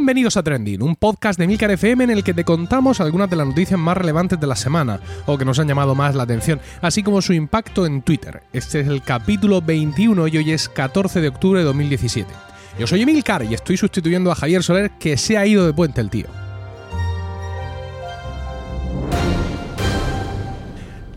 Bienvenidos 0.00 0.38
a 0.38 0.42
Trending, 0.42 0.82
un 0.82 0.96
podcast 0.96 1.38
de 1.38 1.46
Milcar 1.46 1.72
FM 1.72 2.04
en 2.04 2.10
el 2.10 2.24
que 2.24 2.32
te 2.32 2.42
contamos 2.42 3.02
algunas 3.02 3.28
de 3.28 3.36
las 3.36 3.46
noticias 3.46 3.78
más 3.78 3.98
relevantes 3.98 4.40
de 4.40 4.46
la 4.46 4.56
semana 4.56 4.98
o 5.26 5.36
que 5.36 5.44
nos 5.44 5.58
han 5.58 5.68
llamado 5.68 5.94
más 5.94 6.14
la 6.14 6.22
atención, 6.22 6.58
así 6.80 7.02
como 7.02 7.20
su 7.20 7.34
impacto 7.34 7.84
en 7.84 8.00
Twitter. 8.00 8.42
Este 8.54 8.80
es 8.80 8.88
el 8.88 9.02
capítulo 9.02 9.60
21 9.60 10.26
y 10.28 10.38
hoy 10.38 10.52
es 10.52 10.70
14 10.70 11.20
de 11.20 11.28
octubre 11.28 11.60
de 11.60 11.66
2017. 11.66 12.32
Yo 12.78 12.86
soy 12.86 13.02
Emilcar 13.02 13.44
y 13.44 13.52
estoy 13.52 13.76
sustituyendo 13.76 14.32
a 14.32 14.36
Javier 14.36 14.62
Soler 14.62 14.92
que 14.92 15.18
se 15.18 15.36
ha 15.36 15.44
ido 15.44 15.66
de 15.66 15.74
puente 15.74 16.00
el 16.00 16.08
tío. 16.08 16.49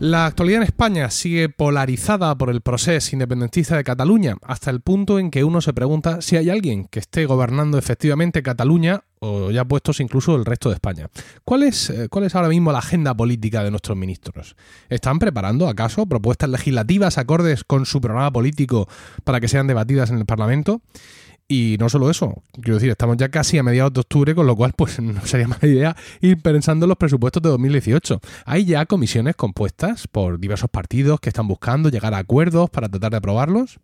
La 0.04 0.26
actualidad 0.26 0.58
en 0.58 0.64
España 0.64 1.08
sigue 1.08 1.48
polarizada 1.48 2.36
por 2.36 2.50
el 2.50 2.60
proceso 2.60 3.16
independentista 3.16 3.74
de 3.74 3.84
Cataluña, 3.84 4.36
hasta 4.42 4.70
el 4.70 4.82
punto 4.82 5.18
en 5.18 5.30
que 5.30 5.44
uno 5.44 5.62
se 5.62 5.72
pregunta 5.72 6.20
si 6.20 6.36
hay 6.36 6.50
alguien 6.50 6.84
que 6.88 6.98
esté 6.98 7.24
gobernando 7.24 7.78
efectivamente 7.78 8.42
Cataluña 8.42 9.02
o 9.20 9.50
ya 9.50 9.64
puestos 9.64 10.00
incluso 10.00 10.36
el 10.36 10.44
resto 10.44 10.68
de 10.68 10.74
España. 10.74 11.08
¿Cuál 11.42 11.62
es, 11.62 11.88
eh, 11.88 12.08
¿Cuál 12.10 12.26
es 12.26 12.34
ahora 12.34 12.50
mismo 12.50 12.70
la 12.70 12.80
agenda 12.80 13.14
política 13.14 13.64
de 13.64 13.70
nuestros 13.70 13.96
ministros? 13.96 14.56
¿Están 14.90 15.18
preparando 15.18 15.68
acaso 15.68 16.04
propuestas 16.04 16.50
legislativas 16.50 17.16
acordes 17.16 17.64
con 17.64 17.86
su 17.86 18.02
programa 18.02 18.30
político 18.30 18.86
para 19.24 19.40
que 19.40 19.48
sean 19.48 19.66
debatidas 19.66 20.10
en 20.10 20.18
el 20.18 20.26
Parlamento? 20.26 20.82
Y 21.46 21.76
no 21.78 21.90
solo 21.90 22.08
eso, 22.08 22.42
quiero 22.54 22.76
decir, 22.76 22.90
estamos 22.90 23.18
ya 23.18 23.28
casi 23.28 23.58
a 23.58 23.62
mediados 23.62 23.92
de 23.92 24.00
octubre, 24.00 24.34
con 24.34 24.46
lo 24.46 24.56
cual 24.56 24.72
pues 24.74 24.98
no 25.02 25.24
sería 25.26 25.46
mala 25.46 25.66
idea 25.66 25.96
ir 26.20 26.40
pensando 26.40 26.86
en 26.86 26.88
los 26.88 26.98
presupuestos 26.98 27.42
de 27.42 27.50
2018. 27.50 28.20
Hay 28.46 28.64
ya 28.64 28.86
comisiones 28.86 29.36
compuestas 29.36 30.08
por 30.08 30.38
diversos 30.38 30.70
partidos 30.70 31.20
que 31.20 31.28
están 31.28 31.46
buscando 31.46 31.90
llegar 31.90 32.14
a 32.14 32.18
acuerdos 32.18 32.70
para 32.70 32.88
tratar 32.88 33.10
de 33.10 33.18
aprobarlos. 33.18 33.78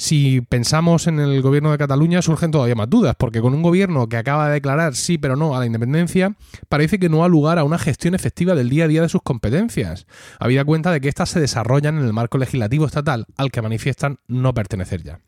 Si 0.00 0.42
pensamos 0.42 1.08
en 1.08 1.18
el 1.18 1.42
gobierno 1.42 1.72
de 1.72 1.78
Cataluña 1.78 2.22
surgen 2.22 2.52
todavía 2.52 2.76
más 2.76 2.88
dudas, 2.88 3.16
porque 3.18 3.40
con 3.40 3.52
un 3.52 3.62
gobierno 3.62 4.08
que 4.08 4.16
acaba 4.16 4.46
de 4.46 4.54
declarar 4.54 4.94
sí 4.94 5.18
pero 5.18 5.34
no 5.34 5.56
a 5.56 5.58
la 5.58 5.66
independencia, 5.66 6.36
parece 6.68 7.00
que 7.00 7.08
no 7.08 7.24
ha 7.24 7.28
lugar 7.28 7.58
a 7.58 7.64
una 7.64 7.78
gestión 7.78 8.14
efectiva 8.14 8.54
del 8.54 8.70
día 8.70 8.84
a 8.84 8.88
día 8.88 9.02
de 9.02 9.08
sus 9.08 9.22
competencias, 9.22 10.06
habida 10.38 10.64
cuenta 10.64 10.92
de 10.92 11.00
que 11.00 11.08
éstas 11.08 11.30
se 11.30 11.40
desarrollan 11.40 11.98
en 11.98 12.04
el 12.04 12.12
marco 12.12 12.38
legislativo 12.38 12.86
estatal 12.86 13.26
al 13.36 13.50
que 13.50 13.60
manifiestan 13.60 14.20
no 14.28 14.54
pertenecer 14.54 15.02
ya. 15.02 15.18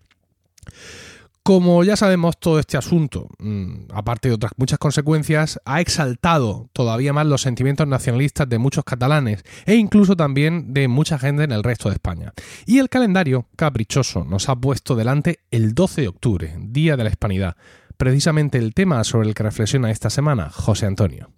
Como 1.42 1.82
ya 1.84 1.96
sabemos, 1.96 2.38
todo 2.38 2.58
este 2.58 2.76
asunto, 2.76 3.28
mm, 3.38 3.92
aparte 3.94 4.28
de 4.28 4.34
otras 4.34 4.52
muchas 4.58 4.78
consecuencias, 4.78 5.58
ha 5.64 5.80
exaltado 5.80 6.68
todavía 6.74 7.14
más 7.14 7.26
los 7.26 7.40
sentimientos 7.40 7.88
nacionalistas 7.88 8.46
de 8.46 8.58
muchos 8.58 8.84
catalanes 8.84 9.42
e 9.64 9.76
incluso 9.76 10.16
también 10.16 10.74
de 10.74 10.86
mucha 10.86 11.18
gente 11.18 11.44
en 11.44 11.52
el 11.52 11.62
resto 11.62 11.88
de 11.88 11.94
España. 11.94 12.34
Y 12.66 12.78
el 12.78 12.90
calendario 12.90 13.46
caprichoso 13.56 14.22
nos 14.24 14.50
ha 14.50 14.56
puesto 14.56 14.94
delante 14.96 15.40
el 15.50 15.74
12 15.74 16.02
de 16.02 16.08
octubre, 16.08 16.56
Día 16.60 16.98
de 16.98 17.04
la 17.04 17.10
Hispanidad, 17.10 17.56
precisamente 17.96 18.58
el 18.58 18.74
tema 18.74 19.02
sobre 19.02 19.28
el 19.28 19.34
que 19.34 19.42
reflexiona 19.42 19.90
esta 19.90 20.10
semana 20.10 20.50
José 20.50 20.84
Antonio. 20.84 21.30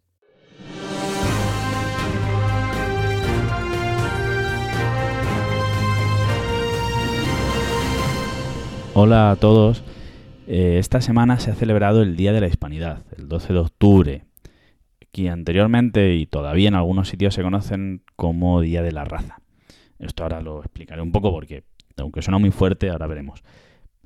Hola 8.95 9.31
a 9.31 9.37
todos. 9.37 9.83
Eh, 10.55 10.79
esta 10.79 11.01
semana 11.01 11.39
se 11.39 11.51
ha 11.51 11.55
celebrado 11.55 12.03
el 12.03 12.15
Día 12.15 12.35
de 12.35 12.43
la 12.43 12.47
Hispanidad, 12.47 13.05
el 13.17 13.27
12 13.27 13.55
de 13.55 13.59
octubre, 13.59 14.25
que 15.11 15.31
anteriormente 15.31 16.15
y 16.15 16.27
todavía 16.27 16.69
en 16.69 16.75
algunos 16.75 17.09
sitios 17.09 17.33
se 17.33 17.43
conocen 17.43 18.03
como 18.17 18.61
Día 18.61 18.83
de 18.83 18.93
la 18.93 19.07
Raza. 19.07 19.41
Esto 19.99 20.25
ahora 20.25 20.43
lo 20.43 20.61
explicaré 20.61 21.01
un 21.01 21.11
poco 21.11 21.33
porque, 21.33 21.65
aunque 21.97 22.21
suena 22.21 22.37
muy 22.37 22.51
fuerte, 22.51 22.91
ahora 22.91 23.07
veremos. 23.07 23.43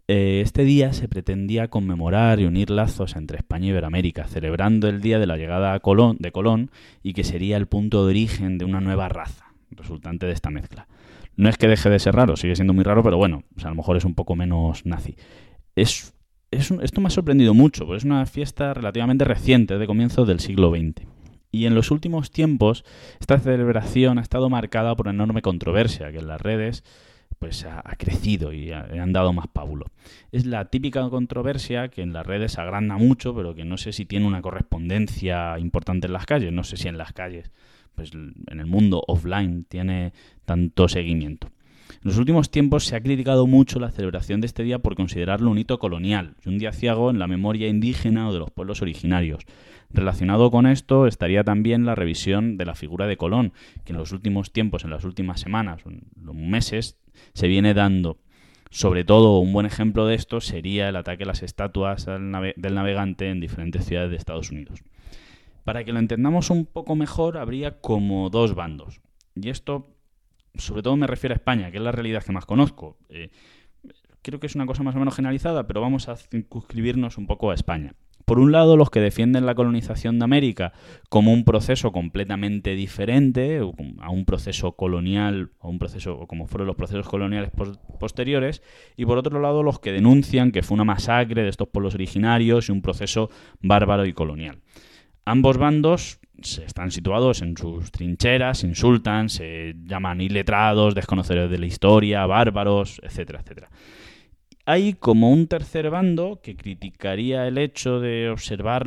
Eh, 0.07 0.41
este 0.41 0.63
día 0.63 0.93
se 0.93 1.09
pretendía 1.09 1.67
conmemorar 1.67 2.39
y 2.39 2.45
unir 2.45 2.71
lazos 2.71 3.17
entre 3.17 3.39
España 3.39 3.67
y 3.67 3.71
Iberoamérica, 3.71 4.29
celebrando 4.29 4.89
el 4.89 5.01
día 5.01 5.19
de 5.19 5.27
la 5.27 5.39
llegada 5.39 5.73
de 5.73 6.31
Colón 6.31 6.71
y 7.03 7.13
que 7.15 7.25
sería 7.25 7.57
el 7.57 7.67
punto 7.67 8.05
de 8.05 8.11
origen 8.11 8.57
de 8.57 8.67
una 8.67 8.81
nueva 8.81 9.09
raza, 9.09 9.47
resultante 9.73 10.27
de 10.27 10.33
esta 10.33 10.51
mezcla. 10.51 10.87
No 11.35 11.49
es 11.49 11.59
que 11.59 11.67
deje 11.67 11.91
de 11.91 11.99
ser 11.99 12.15
raro, 12.15 12.37
sigue 12.37 12.55
siendo 12.55 12.73
muy 12.73 12.85
raro, 12.85 13.03
pero 13.03 13.17
bueno, 13.17 13.43
a 13.65 13.69
lo 13.69 13.75
mejor 13.75 13.97
es 13.97 14.05
un 14.05 14.15
poco 14.15 14.37
menos 14.37 14.87
nazi. 14.87 15.17
Es 15.75 16.16
esto 16.51 17.01
me 17.01 17.09
ha 17.09 17.11
sorprendido 17.11 17.55
mucho, 17.55 17.87
porque 17.87 17.99
es 17.99 18.05
una 18.05 18.25
fiesta 18.27 18.75
relativamente 18.75 19.25
reciente, 19.25 19.79
de 19.79 19.87
comienzos 19.87 20.27
del 20.27 20.41
siglo 20.41 20.71
XX. 20.71 21.07
Y 21.51 21.67
en 21.67 21.75
los 21.75 21.91
últimos 21.91 22.31
tiempos, 22.31 22.85
esta 23.21 23.39
celebración 23.39 24.19
ha 24.19 24.23
estado 24.23 24.51
marcada 24.51 24.95
por 24.95 25.07
una 25.07 25.15
enorme 25.15 25.43
controversia 25.43 26.13
que 26.13 26.19
en 26.19 26.29
las 26.29 26.41
redes 26.41 26.85
pues 27.39 27.65
ha, 27.65 27.83
crecido 27.99 28.53
y 28.53 28.73
han 28.73 29.13
dado 29.13 29.33
más 29.33 29.47
pábulo. 29.49 29.87
Es 30.33 30.47
la 30.47 30.67
típica 30.67 31.09
controversia 31.11 31.89
que 31.89 32.03
en 32.03 32.13
las 32.13 32.27
redes 32.27 32.59
agranda 32.59 32.97
mucho, 32.97 33.35
pero 33.35 33.55
que 33.55 33.65
no 33.65 33.77
sé 33.77 33.93
si 33.93 34.07
tiene 34.07 34.27
una 34.27 34.43
correspondencia 34.43 35.59
importante 35.59 36.07
en 36.07 36.13
las 36.13 36.27
calles. 36.27 36.53
No 36.53 36.65
sé 36.65 36.77
si 36.77 36.89
en 36.89 36.99
las 36.99 37.13
calles, 37.13 37.51
pues 37.95 38.13
en 38.13 38.61
el 38.61 38.67
mundo 38.67 39.03
offline 39.07 39.65
tiene 39.65 40.13
tanto 40.45 40.89
seguimiento. 40.89 41.49
En 41.91 42.01
los 42.03 42.19
últimos 42.19 42.51
tiempos 42.51 42.85
se 42.85 42.97
ha 42.97 43.01
criticado 43.01 43.47
mucho 43.47 43.79
la 43.79 43.91
celebración 43.91 44.41
de 44.41 44.47
este 44.47 44.63
día 44.63 44.79
por 44.79 44.97
considerarlo 44.97 45.51
un 45.51 45.59
hito 45.59 45.79
colonial 45.79 46.35
y 46.45 46.49
un 46.49 46.59
día 46.59 46.73
ciago 46.73 47.11
en 47.11 47.19
la 47.19 47.27
memoria 47.27 47.69
indígena 47.69 48.29
o 48.29 48.33
de 48.33 48.39
los 48.39 48.51
pueblos 48.51 48.83
originarios. 48.83 49.45
Relacionado 49.91 50.51
con 50.51 50.67
esto 50.67 51.07
estaría 51.07 51.45
también 51.45 51.87
la 51.87 51.95
revisión 51.95 52.57
de 52.57 52.67
la 52.67 52.75
figura 52.75 53.07
de 53.07 53.17
Colón, 53.17 53.53
que 53.85 53.93
en 53.93 53.99
los 53.99 54.13
últimos 54.13 54.53
tiempos, 54.53 54.85
en 54.85 54.91
las 54.91 55.05
últimas 55.05 55.41
semanas, 55.41 55.83
en 55.87 56.03
los 56.21 56.35
meses, 56.35 56.99
se 57.35 57.49
viene 57.49 57.73
dando. 57.73 58.19
Sobre 58.71 59.05
todo, 59.05 59.39
un 59.39 59.53
buen 59.53 59.65
ejemplo 59.65 60.07
de 60.07 60.17
esto 60.17 60.41
sería 60.41 60.89
el 60.89 60.97
ataque 60.97 61.23
a 61.23 61.27
las 61.27 61.43
estatuas 61.43 62.05
del 62.07 62.75
navegante 62.75 63.31
en 63.31 63.41
diferentes 63.41 63.85
ciudades 63.85 64.11
de 64.11 64.17
Estados 64.17 64.51
Unidos. 64.51 64.83
Para 65.65 65.85
que 65.85 65.93
lo 65.93 65.99
entendamos 65.99 66.51
un 66.51 66.67
poco 66.67 66.95
mejor, 66.95 67.39
habría 67.39 67.81
como 67.81 68.29
dos 68.29 68.55
bandos. 68.55 69.01
Y 69.35 69.49
esto 69.51 69.96
sobre 70.59 70.83
todo 70.83 70.97
me 70.97 71.07
refiero 71.07 71.35
a 71.35 71.37
España, 71.37 71.71
que 71.71 71.79
es 71.79 71.83
la 71.83 71.93
realidad 71.93 72.23
que 72.23 72.33
más 72.33 72.47
conozco. 72.47 72.97
Eh, 73.09 73.31
creo 74.23 74.41
que 74.41 74.47
es 74.47 74.55
una 74.55 74.67
cosa 74.67 74.83
más 74.83 74.97
o 74.97 74.99
menos 74.99 75.15
generalizada, 75.15 75.67
pero 75.67 75.81
vamos 75.81 76.09
a 76.09 76.17
circunscribirnos 76.17 77.19
un 77.19 77.27
poco 77.27 77.51
a 77.51 77.55
España. 77.55 77.95
Por 78.27 78.41
un 78.41 78.51
lado, 78.51 78.77
los 78.77 78.91
que 78.91 78.99
defienden 78.99 79.47
la 79.47 79.55
colonización 79.55 80.19
de 80.19 80.25
América 80.25 80.73
como 81.09 81.33
un 81.33 81.45
proceso 81.45 81.93
completamente 81.93 82.75
diferente, 82.75 83.61
a 84.01 84.11
un 84.11 84.25
proceso 84.25 84.73
colonial, 84.73 85.53
a 85.61 85.69
un 85.69 85.79
proceso 85.79 86.27
como 86.27 86.49
fueron 86.49 86.67
los 86.67 86.75
procesos 86.75 87.09
coloniales 87.09 87.53
posteriores, 88.01 88.63
y 88.97 89.07
por 89.07 89.17
otro 89.17 89.39
lado, 89.41 89.63
los 89.63 89.79
que 89.79 89.93
denuncian 89.93 90.51
que 90.51 90.65
fue 90.65 90.75
una 90.75 90.83
masacre 90.83 91.45
de 91.45 91.49
estos 91.49 91.69
pueblos 91.69 91.95
originarios 91.95 92.69
y 92.69 92.73
un 92.73 92.83
proceso 92.83 93.31
bárbaro 93.61 94.05
y 94.07 94.13
colonial. 94.13 94.59
Ambos 95.25 95.57
bandos 95.57 96.19
están 96.39 96.91
situados 96.91 97.43
en 97.43 97.57
sus 97.57 97.91
trincheras, 97.91 98.65
insultan, 98.65 99.29
se 99.29 99.75
llaman 99.85 100.21
iletrados, 100.21 100.95
desconocedores 100.95 101.51
de 101.51 101.59
la 101.59 101.67
historia, 101.67 102.27
bárbaros, 102.27 103.01
etcétera, 103.03 103.41
etcétera. 103.41 103.71
Hay 104.65 104.95
como 104.95 105.31
un 105.31 105.47
tercer 105.47 105.91
bando 105.91 106.41
que 106.43 106.57
criticaría 106.57 107.47
el 107.47 107.57
hecho 107.57 108.01
de 108.01 108.31
observar 108.31 108.87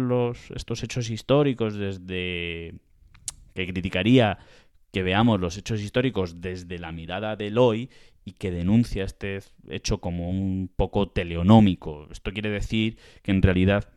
estos 0.53 0.83
hechos 0.83 1.09
históricos 1.09 1.75
desde... 1.75 2.75
que 3.53 3.67
criticaría 3.67 4.37
que 4.91 5.03
veamos 5.03 5.39
los 5.39 5.57
hechos 5.57 5.81
históricos 5.81 6.41
desde 6.41 6.79
la 6.79 6.91
mirada 6.91 7.35
del 7.35 7.57
hoy 7.57 7.89
y 8.25 8.33
que 8.33 8.51
denuncia 8.51 9.03
este 9.03 9.39
hecho 9.69 9.99
como 9.99 10.29
un 10.29 10.69
poco 10.75 11.09
teleonómico. 11.09 12.07
Esto 12.11 12.31
quiere 12.31 12.49
decir 12.49 12.97
que 13.21 13.31
en 13.31 13.41
realidad 13.41 13.89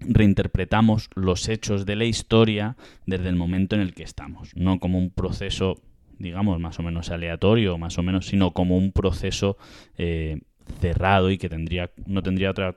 reinterpretamos 0.00 1.10
los 1.14 1.48
hechos 1.48 1.86
de 1.86 1.96
la 1.96 2.04
historia 2.04 2.76
desde 3.06 3.28
el 3.28 3.36
momento 3.36 3.76
en 3.76 3.82
el 3.82 3.94
que 3.94 4.02
estamos, 4.02 4.54
no 4.56 4.80
como 4.80 4.98
un 4.98 5.10
proceso, 5.10 5.80
digamos, 6.18 6.58
más 6.60 6.78
o 6.78 6.82
menos 6.82 7.10
aleatorio, 7.10 7.78
más 7.78 7.98
o 7.98 8.02
menos, 8.02 8.26
sino 8.26 8.52
como 8.52 8.76
un 8.76 8.92
proceso 8.92 9.56
eh, 9.98 10.40
cerrado 10.80 11.30
y 11.30 11.38
que 11.38 11.48
tendría, 11.48 11.90
no 12.06 12.22
tendría 12.22 12.50
otra 12.50 12.76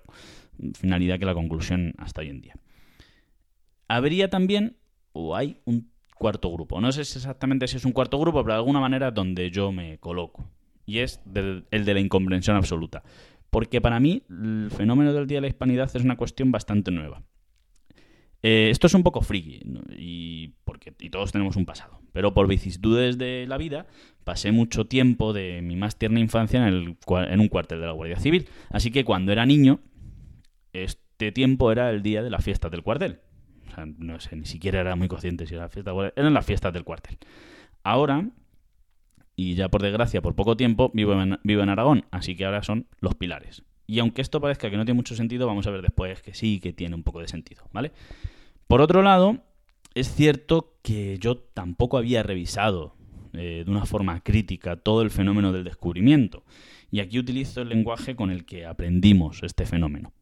finalidad 0.75 1.19
que 1.19 1.25
la 1.25 1.33
conclusión 1.33 1.93
hasta 1.97 2.21
hoy 2.21 2.29
en 2.29 2.41
día. 2.41 2.55
Habría 3.87 4.29
también, 4.29 4.77
o 5.11 5.35
hay, 5.35 5.59
un 5.65 5.91
cuarto 6.17 6.51
grupo. 6.51 6.79
No 6.79 6.91
sé 6.91 7.01
exactamente 7.01 7.67
si 7.67 7.77
es 7.77 7.85
un 7.85 7.91
cuarto 7.91 8.19
grupo, 8.19 8.43
pero 8.43 8.53
de 8.53 8.59
alguna 8.59 8.79
manera 8.79 9.11
donde 9.11 9.51
yo 9.51 9.71
me 9.71 9.97
coloco. 9.97 10.45
Y 10.85 10.99
es 10.99 11.21
el 11.33 11.85
de 11.85 11.93
la 11.93 11.99
incomprensión 11.99 12.57
absoluta 12.57 13.03
porque 13.53 13.81
para 13.81 13.99
mí 13.99 14.23
el 14.29 14.71
fenómeno 14.75 15.13
del 15.13 15.27
Día 15.27 15.37
de 15.37 15.41
la 15.41 15.47
Hispanidad 15.47 15.95
es 15.95 16.03
una 16.03 16.17
cuestión 16.17 16.51
bastante 16.51 16.89
nueva. 16.89 17.21
Eh, 18.41 18.69
esto 18.71 18.87
es 18.87 18.95
un 18.95 19.03
poco 19.03 19.21
friki 19.21 19.61
y, 19.95 20.55
porque, 20.65 20.91
todos 20.91 21.31
tenemos 21.31 21.55
un 21.55 21.65
pasado, 21.65 22.01
pero 22.13 22.33
por 22.33 22.47
vicisitudes 22.47 23.19
de 23.19 23.45
la 23.47 23.57
vida 23.57 23.85
pasé 24.23 24.51
mucho 24.51 24.87
tiempo 24.87 25.33
de 25.33 25.61
mi 25.61 25.75
más 25.75 25.99
tierna 25.99 26.19
infancia 26.19 26.67
en, 26.67 26.97
en 27.07 27.39
un 27.39 27.47
cuartel 27.47 27.79
de 27.79 27.85
la 27.85 27.91
Guardia 27.91 28.19
Civil. 28.19 28.49
Así 28.71 28.89
que 28.89 29.05
cuando 29.05 29.31
era 29.31 29.45
niño, 29.45 29.81
este 30.73 31.31
tiempo 31.31 31.71
era 31.71 31.91
el 31.91 32.01
día 32.01 32.23
de 32.23 32.31
la 32.31 32.39
fiesta 32.39 32.69
del 32.69 32.81
cuartel. 32.81 33.19
O 33.67 33.75
sea, 33.75 33.85
no 33.85 34.19
sé, 34.19 34.35
ni 34.35 34.47
siquiera 34.47 34.81
era 34.81 34.95
muy 34.95 35.07
consciente 35.07 35.45
si 35.45 35.53
era 35.53 35.65
la 35.65 35.69
fiesta. 35.69 35.93
Eran 36.15 36.33
las 36.33 36.45
fiestas 36.45 36.73
del 36.73 36.83
cuartel. 36.83 37.19
Ahora, 37.83 38.27
y 39.35 39.55
ya 39.55 39.69
por 39.69 39.81
desgracia, 39.81 40.21
por 40.21 40.35
poco 40.35 40.57
tiempo, 40.57 40.91
vivo 40.93 41.19
en, 41.21 41.39
vivo 41.43 41.63
en 41.63 41.69
Aragón, 41.69 42.05
así 42.11 42.35
que 42.35 42.45
ahora 42.45 42.63
son 42.63 42.87
los 42.99 43.15
pilares. 43.15 43.63
Y 43.87 43.99
aunque 43.99 44.21
esto 44.21 44.39
parezca 44.39 44.69
que 44.69 44.77
no 44.77 44.85
tiene 44.85 44.97
mucho 44.97 45.15
sentido, 45.15 45.47
vamos 45.47 45.67
a 45.67 45.71
ver 45.71 45.81
después 45.81 46.21
que 46.21 46.33
sí, 46.33 46.59
que 46.59 46.73
tiene 46.73 46.95
un 46.95 47.03
poco 47.03 47.19
de 47.19 47.27
sentido, 47.27 47.63
¿vale? 47.73 47.91
Por 48.67 48.81
otro 48.81 49.01
lado, 49.01 49.39
es 49.93 50.13
cierto 50.13 50.75
que 50.81 51.17
yo 51.19 51.37
tampoco 51.37 51.97
había 51.97 52.23
revisado 52.23 52.95
eh, 53.33 53.63
de 53.65 53.71
una 53.71 53.85
forma 53.85 54.19
crítica 54.21 54.75
todo 54.75 55.01
el 55.01 55.09
fenómeno 55.09 55.51
del 55.51 55.63
descubrimiento. 55.63 56.43
Y 56.91 56.99
aquí 56.99 57.17
utilizo 57.17 57.61
el 57.61 57.69
lenguaje 57.69 58.15
con 58.15 58.29
el 58.29 58.45
que 58.45 58.65
aprendimos 58.65 59.41
este 59.41 59.65
fenómeno. 59.65 60.13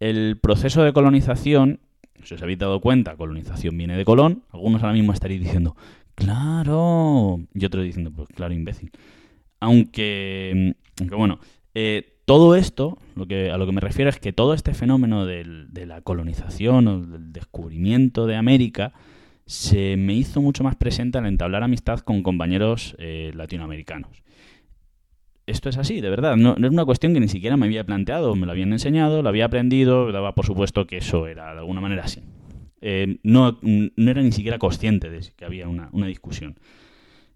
El 0.00 0.38
proceso 0.38 0.82
de 0.82 0.92
colonización, 0.92 1.80
si 2.24 2.34
os 2.34 2.42
habéis 2.42 2.58
dado 2.58 2.80
cuenta, 2.80 3.16
colonización 3.16 3.76
viene 3.76 3.96
de 3.96 4.04
Colón, 4.04 4.42
algunos 4.50 4.82
ahora 4.82 4.94
mismo 4.94 5.12
estaréis 5.12 5.40
diciendo, 5.40 5.76
claro, 6.14 7.40
y 7.54 7.64
otros 7.64 7.84
diciendo, 7.84 8.12
pues 8.14 8.28
claro, 8.28 8.54
imbécil. 8.54 8.90
Aunque, 9.60 10.74
aunque 10.98 11.14
bueno, 11.14 11.38
eh, 11.74 12.18
todo 12.24 12.54
esto, 12.54 12.98
lo 13.16 13.26
que, 13.26 13.50
a 13.50 13.58
lo 13.58 13.66
que 13.66 13.72
me 13.72 13.80
refiero 13.80 14.08
es 14.10 14.18
que 14.18 14.32
todo 14.32 14.54
este 14.54 14.74
fenómeno 14.74 15.26
de 15.26 15.86
la 15.86 16.00
colonización 16.00 16.88
o 16.88 17.00
del 17.00 17.32
descubrimiento 17.32 18.26
de 18.26 18.36
América 18.36 18.92
se 19.50 19.96
me 19.96 20.14
hizo 20.14 20.40
mucho 20.40 20.62
más 20.62 20.76
presente 20.76 21.18
al 21.18 21.26
entablar 21.26 21.64
amistad 21.64 21.98
con 21.98 22.22
compañeros 22.22 22.94
eh, 22.98 23.32
latinoamericanos. 23.34 24.22
Esto 25.44 25.68
es 25.68 25.76
así, 25.76 26.00
de 26.00 26.08
verdad. 26.08 26.36
No, 26.36 26.54
es 26.54 26.70
una 26.70 26.84
cuestión 26.84 27.12
que 27.14 27.18
ni 27.18 27.26
siquiera 27.26 27.56
me 27.56 27.66
había 27.66 27.82
planteado. 27.82 28.36
Me 28.36 28.46
lo 28.46 28.52
habían 28.52 28.72
enseñado, 28.72 29.22
lo 29.22 29.28
había 29.28 29.46
aprendido, 29.46 30.12
daba 30.12 30.36
por 30.36 30.46
supuesto 30.46 30.86
que 30.86 30.98
eso 30.98 31.26
era 31.26 31.52
de 31.52 31.58
alguna 31.58 31.80
manera 31.80 32.04
así. 32.04 32.22
Eh, 32.80 33.18
no, 33.22 33.58
no, 33.62 34.10
era 34.10 34.22
ni 34.22 34.32
siquiera 34.32 34.58
consciente 34.58 35.10
de 35.10 35.20
que 35.36 35.44
había 35.44 35.68
una, 35.68 36.06
discusión. 36.06 36.58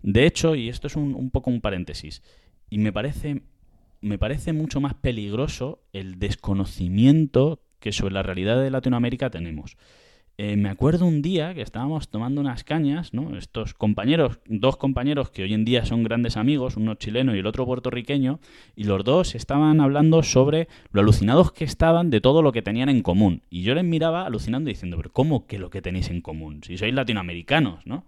De 0.03 0.27
hecho, 0.27 0.55
y 0.55 0.69
esto 0.69 0.87
es 0.87 0.97
un, 0.97 1.15
un 1.15 1.31
poco 1.31 1.51
un 1.51 1.61
paréntesis, 1.61 2.23
y 2.71 2.79
me 2.79 2.93
parece 2.93 3.43
me 4.05 4.19
parece 4.19 4.53
mucho 4.53 4.83
más 4.83 4.93
peligroso 4.93 5.83
el 5.95 6.19
desconocimiento 6.19 7.63
que 7.81 7.91
sobre 7.91 8.13
la 8.13 8.23
realidad 8.23 8.63
de 8.63 8.71
Latinoamérica 8.71 9.31
tenemos. 9.31 9.79
Eh, 10.37 10.57
me 10.57 10.69
acuerdo 10.69 11.07
un 11.07 11.23
día 11.23 11.55
que 11.55 11.63
estábamos 11.63 12.09
tomando 12.09 12.41
unas 12.41 12.65
cañas, 12.65 13.15
¿no? 13.15 13.39
Estos 13.39 13.73
compañeros, 13.73 14.41
dos 14.47 14.77
compañeros 14.77 15.31
que 15.31 15.45
hoy 15.45 15.55
en 15.55 15.65
día 15.65 15.85
son 15.85 16.03
grandes 16.03 16.37
amigos, 16.37 16.77
uno 16.77 16.97
chileno 16.97 17.37
y 17.37 17.39
el 17.39 17.47
otro 17.47 17.65
puertorriqueño, 17.67 18.41
y 18.75 18.85
los 18.85 19.05
dos 19.05 19.37
estaban 19.37 19.81
hablando 19.81 20.25
sobre 20.25 20.67
lo 20.91 21.03
alucinados 21.03 21.53
que 21.53 21.65
estaban 21.65 22.11
de 22.11 22.21
todo 22.21 22.43
lo 22.43 22.51
que 22.51 22.63
tenían 22.63 22.89
en 22.89 23.03
común. 23.03 23.43
Y 23.49 23.63
yo 23.63 23.77
les 23.77 23.85
miraba 23.85 24.27
alucinando 24.27 24.69
diciendo, 24.69 24.97
pero 24.97 25.13
¿cómo 25.13 25.47
que 25.47 25.61
lo 25.61 25.71
que 25.71 25.83
tenéis 25.83 26.11
en 26.11 26.21
común? 26.21 26.63
Si 26.65 26.79
sois 26.79 26.93
latinoamericanos, 26.93 27.87
¿no? 27.87 28.05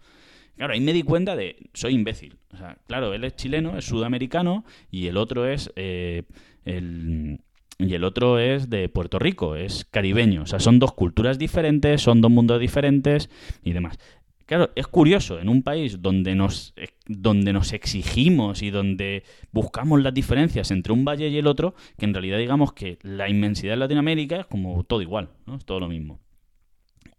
Claro, 0.57 0.73
ahí 0.73 0.81
me 0.81 0.93
di 0.93 1.05
cuenta 1.05 1.37
de, 1.37 1.57
soy 1.75 1.95
imbécil. 1.95 2.39
O 2.53 2.57
sea, 2.57 2.79
claro, 2.89 3.15
él 3.15 3.23
es 3.23 3.37
chileno, 3.37 3.79
es 3.79 3.85
sudamericano 3.85 4.65
y 4.91 5.07
el 5.07 5.17
otro 5.17 5.47
es 5.47 5.71
eh, 5.77 6.25
el, 6.65 7.41
y 7.79 7.95
el 7.95 8.05
otro 8.05 8.39
es 8.39 8.71
de 8.71 8.89
Puerto 8.89 9.19
Rico, 9.19 9.55
es 9.57 9.85
caribeño. 9.85 10.43
O 10.43 10.47
sea, 10.47 10.61
son 10.61 10.79
dos 10.79 10.93
culturas 10.93 11.39
diferentes, 11.39 12.01
son 12.03 12.21
dos 12.21 12.31
mundos 12.31 12.61
diferentes 12.61 13.29
y 13.63 13.73
demás. 13.73 13.99
Claro, 14.47 14.71
es 14.77 14.87
curioso, 14.87 15.41
en 15.41 15.49
un 15.49 15.65
país 15.65 16.01
donde 16.01 16.37
nos, 16.37 16.73
eh, 16.77 16.89
donde 17.07 17.53
nos 17.53 17.73
exigimos 17.73 18.63
y 18.63 18.71
donde 18.71 19.25
buscamos 19.51 20.01
las 20.01 20.15
diferencias 20.15 20.71
entre 20.71 20.93
un 20.93 21.05
valle 21.05 21.29
y 21.29 21.37
el 21.37 21.49
otro, 21.49 21.75
que 21.99 22.05
en 22.05 22.15
realidad 22.15 22.39
digamos 22.39 22.73
que 22.73 22.99
la 23.03 23.29
inmensidad 23.29 23.73
de 23.73 23.79
Latinoamérica 23.79 24.37
es 24.37 24.47
como 24.47 24.85
todo 24.85 25.03
igual, 25.03 25.31
¿no? 25.47 25.57
Es 25.57 25.65
todo 25.65 25.81
lo 25.81 25.89
mismo. 25.89 26.21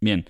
Bien, 0.00 0.24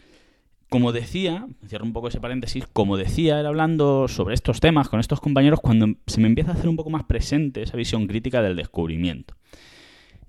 como 0.68 0.90
decía, 0.90 1.46
cierro 1.66 1.84
un 1.84 1.92
poco 1.92 2.08
ese 2.08 2.20
paréntesis, 2.20 2.66
como 2.66 2.96
decía, 2.96 3.38
era 3.38 3.48
hablando 3.48 4.08
sobre 4.08 4.34
estos 4.34 4.58
temas 4.58 4.88
con 4.88 4.98
estos 4.98 5.20
compañeros 5.20 5.60
cuando 5.60 5.86
se 6.06 6.20
me 6.20 6.26
empieza 6.26 6.50
a 6.50 6.54
hacer 6.54 6.68
un 6.68 6.76
poco 6.76 6.90
más 6.90 7.04
presente 7.04 7.62
esa 7.62 7.76
visión 7.76 8.08
crítica 8.08 8.42
del 8.42 8.56
descubrimiento. 8.56 9.34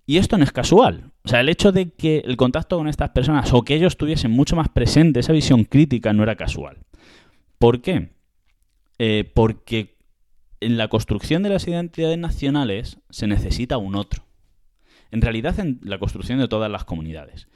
Y 0.10 0.18
esto 0.18 0.40
no 0.40 0.44
es 0.44 0.52
casual. 0.52 1.12
O 1.24 1.28
sea, 1.28 1.42
el 1.42 1.50
hecho 1.50 1.72
de 1.72 1.92
que 1.92 2.24
el 2.26 2.36
contacto 2.36 2.80
con 2.80 2.88
estas 2.88 3.12
personas 3.12 3.54
o 3.54 3.62
que 3.62 3.76
ellos 3.76 3.96
tuviesen 3.96 4.32
mucho 4.32 4.56
más 4.56 4.68
presente 4.68 5.20
esa 5.20 5.34
visión 5.34 5.66
crítica 5.66 6.14
no 6.14 6.24
era 6.24 6.36
casual. 6.36 6.80
¿Por 7.60 7.84
qué? 7.84 8.10
Eh, 8.98 9.32
porque 9.36 10.00
en 10.62 10.80
la 10.80 10.88
construcción 10.88 11.44
de 11.44 11.50
las 11.50 11.68
identidades 11.68 12.18
nacionales 12.18 12.98
se 13.12 13.28
necesita 13.28 13.78
un 13.78 13.94
otro. 13.96 14.24
En 15.12 15.22
realidad, 15.22 15.60
en 15.60 15.80
la 15.84 16.00
construcción 16.00 16.40
de 16.40 16.48
todas 16.48 16.72
las 16.72 16.86
comunidades. 16.86 17.48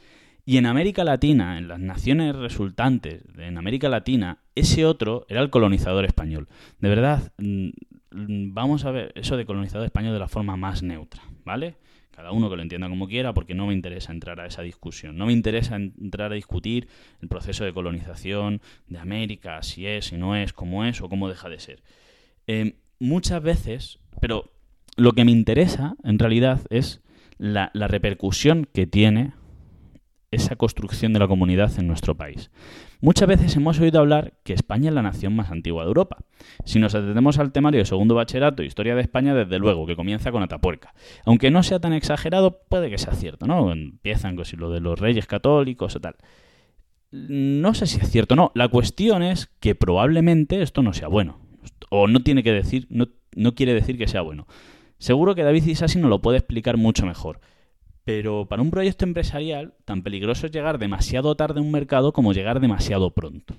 Y 0.45 0.57
en 0.57 0.67
América 0.67 1.03
Latina, 1.03 1.57
en 1.57 1.67
las 1.67 1.79
naciones 1.79 2.35
resultantes, 2.35 3.23
en 3.35 3.57
América 3.57 3.89
Latina, 3.89 4.43
ese 4.53 4.85
otro 4.85 5.25
era 5.27 5.41
el 5.41 5.49
colonizador 5.49 6.05
español. 6.05 6.47
De 6.77 6.89
verdad, 6.89 7.33
mm, 7.39 7.69
vamos 8.53 8.85
a 8.85 8.91
ver 8.91 9.11
eso 9.15 9.37
de 9.37 9.45
colonizador 9.47 9.85
español 9.87 10.13
de 10.13 10.19
la 10.19 10.27
forma 10.27 10.55
más 10.55 10.83
neutra, 10.83 11.23
¿vale? 11.43 11.77
Cada 12.15 12.31
uno 12.31 12.49
que 12.49 12.55
lo 12.55 12.61
entienda 12.61 12.89
como 12.89 13.07
quiera, 13.07 13.33
porque 13.33 13.55
no 13.55 13.67
me 13.67 13.73
interesa 13.73 14.11
entrar 14.11 14.39
a 14.39 14.45
esa 14.45 14.61
discusión. 14.61 15.17
No 15.17 15.25
me 15.25 15.33
interesa 15.33 15.75
entrar 15.75 16.31
a 16.31 16.35
discutir 16.35 16.87
el 17.21 17.27
proceso 17.27 17.65
de 17.65 17.73
colonización 17.73 18.61
de 18.87 18.99
América, 18.99 19.61
si 19.63 19.87
es, 19.87 20.05
si 20.05 20.17
no 20.17 20.35
es, 20.35 20.53
cómo 20.53 20.85
es 20.85 21.01
o 21.01 21.09
cómo 21.09 21.27
deja 21.27 21.49
de 21.49 21.59
ser. 21.59 21.81
Eh, 22.47 22.75
muchas 22.99 23.41
veces, 23.41 23.99
pero 24.19 24.51
lo 24.95 25.13
que 25.13 25.25
me 25.25 25.31
interesa 25.31 25.95
en 26.03 26.19
realidad 26.19 26.61
es 26.69 27.01
la 27.39 27.69
repercusión 27.73 28.67
que 28.71 28.85
tiene 28.85 29.33
esa 30.35 30.55
construcción 30.55 31.13
de 31.13 31.19
la 31.19 31.27
comunidad 31.27 31.71
en 31.79 31.87
nuestro 31.87 32.15
país. 32.15 32.51
Muchas 33.01 33.27
veces 33.27 33.55
hemos 33.55 33.79
oído 33.79 33.99
hablar 33.99 34.33
que 34.43 34.53
España 34.53 34.89
es 34.89 34.95
la 34.95 35.01
nación 35.01 35.35
más 35.35 35.51
antigua 35.51 35.83
de 35.83 35.89
Europa. 35.89 36.19
Si 36.65 36.79
nos 36.79 36.95
atendemos 36.95 37.37
al 37.37 37.51
temario 37.51 37.79
de 37.79 37.85
segundo 37.85 38.15
bachillerato, 38.15 38.63
historia 38.63 38.95
de 38.95 39.01
España, 39.01 39.35
desde 39.35 39.59
luego, 39.59 39.85
que 39.85 39.95
comienza 39.95 40.31
con 40.31 40.41
Atapuerca. 40.41 40.93
Aunque 41.25 41.51
no 41.51 41.63
sea 41.63 41.79
tan 41.79 41.93
exagerado, 41.93 42.61
puede 42.69 42.89
que 42.89 42.97
sea 42.97 43.13
cierto, 43.13 43.45
¿no? 43.45 43.71
Empiezan 43.71 44.35
con 44.35 44.45
lo 44.57 44.69
de 44.71 44.79
los 44.79 44.99
reyes 44.99 45.27
católicos 45.27 45.95
o 45.95 45.99
tal. 45.99 46.15
No 47.11 47.73
sé 47.73 47.87
si 47.87 47.99
es 47.99 48.09
cierto 48.09 48.33
o 48.33 48.37
no. 48.37 48.51
La 48.55 48.69
cuestión 48.69 49.21
es 49.21 49.51
que 49.59 49.75
probablemente 49.75 50.61
esto 50.61 50.81
no 50.81 50.93
sea 50.93 51.07
bueno. 51.07 51.39
O 51.89 52.07
no 52.07 52.21
tiene 52.21 52.41
que 52.41 52.51
decir, 52.51 52.87
no, 52.89 53.07
no 53.35 53.53
quiere 53.53 53.73
decir 53.73 53.97
que 53.97 54.07
sea 54.07 54.21
bueno. 54.21 54.47
Seguro 54.97 55.35
que 55.35 55.43
David 55.43 55.65
Isasi 55.65 55.99
nos 55.99 56.09
lo 56.09 56.21
puede 56.21 56.37
explicar 56.37 56.77
mucho 56.77 57.05
mejor. 57.05 57.41
Pero 58.05 58.47
para 58.47 58.61
un 58.61 58.71
proyecto 58.71 59.05
empresarial, 59.05 59.73
tan 59.85 60.03
peligroso 60.03 60.45
es 60.45 60.51
llegar 60.51 60.77
demasiado 60.77 61.35
tarde 61.35 61.59
a 61.59 61.63
un 61.63 61.71
mercado 61.71 62.11
como 62.11 62.33
llegar 62.33 62.59
demasiado 62.59 63.11
pronto. 63.11 63.55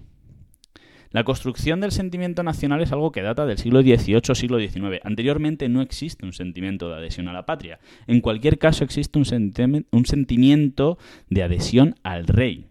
La 1.15 1.23
construcción 1.23 1.81
del 1.81 1.93
sentimiento 1.93 2.43
nacional 2.43 2.83
es 2.83 2.91
algo 2.91 3.13
que 3.13 3.23
data 3.23 3.47
del 3.47 3.57
siglo 3.57 3.83
XVIII 3.83 4.35
siglo 4.35 4.59
XIX. 4.59 5.01
Anteriormente 5.05 5.69
no 5.69 5.81
existe 5.81 6.27
un 6.27 6.33
sentimiento 6.33 6.89
de 6.89 6.97
adhesión 6.97 7.29
a 7.29 7.33
la 7.33 7.47
patria. 7.47 7.79
En 8.09 8.21
cualquier 8.21 8.59
caso 8.59 8.83
existe 8.83 9.17
un, 9.17 9.25
sentimiento 9.25 10.99
de 11.31 11.43
adhesión 11.45 11.95
al 12.03 12.27
rey. 12.27 12.67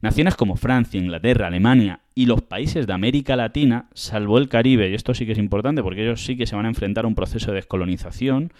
Naciones 0.00 0.34
como 0.34 0.56
Francia, 0.56 0.98
Inglaterra, 0.98 1.46
Alemania 1.46 2.00
y 2.16 2.26
los 2.26 2.42
países 2.42 2.88
de 2.88 2.94
América 2.94 3.36
Latina, 3.36 3.88
salvo 3.94 4.38
el 4.38 4.48
Caribe, 4.48 4.90
y 4.90 4.94
esto 4.94 5.14
sí 5.14 5.24
que 5.24 5.32
es 5.32 5.38
importante 5.38 5.84
porque 5.84 6.02
ellos 6.02 6.24
sí 6.24 6.36
que 6.36 6.46
se 6.46 6.56
van 6.56 6.66
a 6.66 6.70
enfrentar 6.70 7.04
a 7.04 7.08
un 7.08 7.14
proceso 7.14 7.52
de 7.52 7.56
descolonización, 7.56 8.52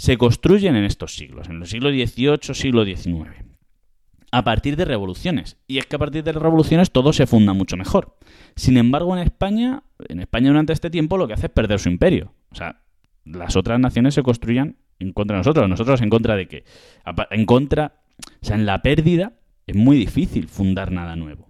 se 0.00 0.16
construyen 0.16 0.76
en 0.76 0.84
estos 0.84 1.14
siglos, 1.14 1.50
en 1.50 1.58
los 1.58 1.68
siglos 1.68 1.92
XVIII, 1.92 2.54
siglo 2.54 2.86
XIX, 2.86 3.44
a 4.32 4.42
partir 4.42 4.74
de 4.76 4.86
revoluciones. 4.86 5.58
Y 5.66 5.76
es 5.76 5.84
que 5.84 5.96
a 5.96 5.98
partir 5.98 6.24
de 6.24 6.32
revoluciones 6.32 6.90
todo 6.90 7.12
se 7.12 7.26
funda 7.26 7.52
mucho 7.52 7.76
mejor. 7.76 8.16
Sin 8.56 8.78
embargo, 8.78 9.14
en 9.14 9.22
España, 9.22 9.82
en 10.08 10.20
España 10.20 10.48
durante 10.48 10.72
este 10.72 10.88
tiempo 10.88 11.18
lo 11.18 11.28
que 11.28 11.34
hace 11.34 11.48
es 11.48 11.52
perder 11.52 11.78
su 11.80 11.90
imperio. 11.90 12.32
O 12.50 12.54
sea, 12.54 12.80
las 13.26 13.56
otras 13.56 13.78
naciones 13.78 14.14
se 14.14 14.22
construyan 14.22 14.78
en 15.00 15.12
contra 15.12 15.36
de 15.36 15.40
nosotros, 15.40 15.68
nosotros 15.68 16.00
en 16.00 16.08
contra 16.08 16.34
de 16.34 16.48
qué? 16.48 16.64
En 17.30 17.44
contra, 17.44 18.00
o 18.40 18.46
sea, 18.46 18.56
en 18.56 18.64
la 18.64 18.80
pérdida 18.80 19.34
es 19.66 19.76
muy 19.76 19.98
difícil 19.98 20.48
fundar 20.48 20.92
nada 20.92 21.14
nuevo. 21.14 21.49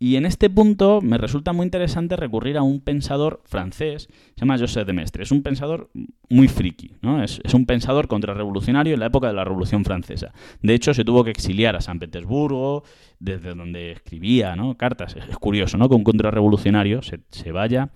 Y 0.00 0.14
en 0.14 0.26
este 0.26 0.48
punto 0.48 1.00
me 1.02 1.18
resulta 1.18 1.52
muy 1.52 1.64
interesante 1.64 2.14
recurrir 2.14 2.56
a 2.56 2.62
un 2.62 2.80
pensador 2.80 3.42
francés, 3.44 4.08
se 4.36 4.40
llama 4.40 4.56
José 4.56 4.84
de 4.84 4.92
Mestre. 4.92 5.24
Es 5.24 5.32
un 5.32 5.42
pensador 5.42 5.90
muy 6.28 6.46
friki, 6.46 6.92
¿no? 7.02 7.22
Es, 7.22 7.40
un 7.52 7.66
pensador 7.66 8.06
contrarrevolucionario 8.06 8.94
en 8.94 9.00
la 9.00 9.06
época 9.06 9.26
de 9.26 9.32
la 9.32 9.44
Revolución 9.44 9.84
Francesa. 9.84 10.32
De 10.62 10.74
hecho, 10.74 10.94
se 10.94 11.04
tuvo 11.04 11.24
que 11.24 11.30
exiliar 11.30 11.74
a 11.74 11.80
San 11.80 11.98
Petersburgo, 11.98 12.84
desde 13.18 13.54
donde 13.54 13.90
escribía 13.90 14.54
¿no? 14.54 14.76
cartas. 14.76 15.16
Es, 15.16 15.36
curioso, 15.38 15.78
¿no? 15.78 15.88
Que 15.88 15.96
un 15.96 16.04
contrarrevolucionario 16.04 17.02
se, 17.02 17.20
se 17.30 17.50
vaya 17.50 17.90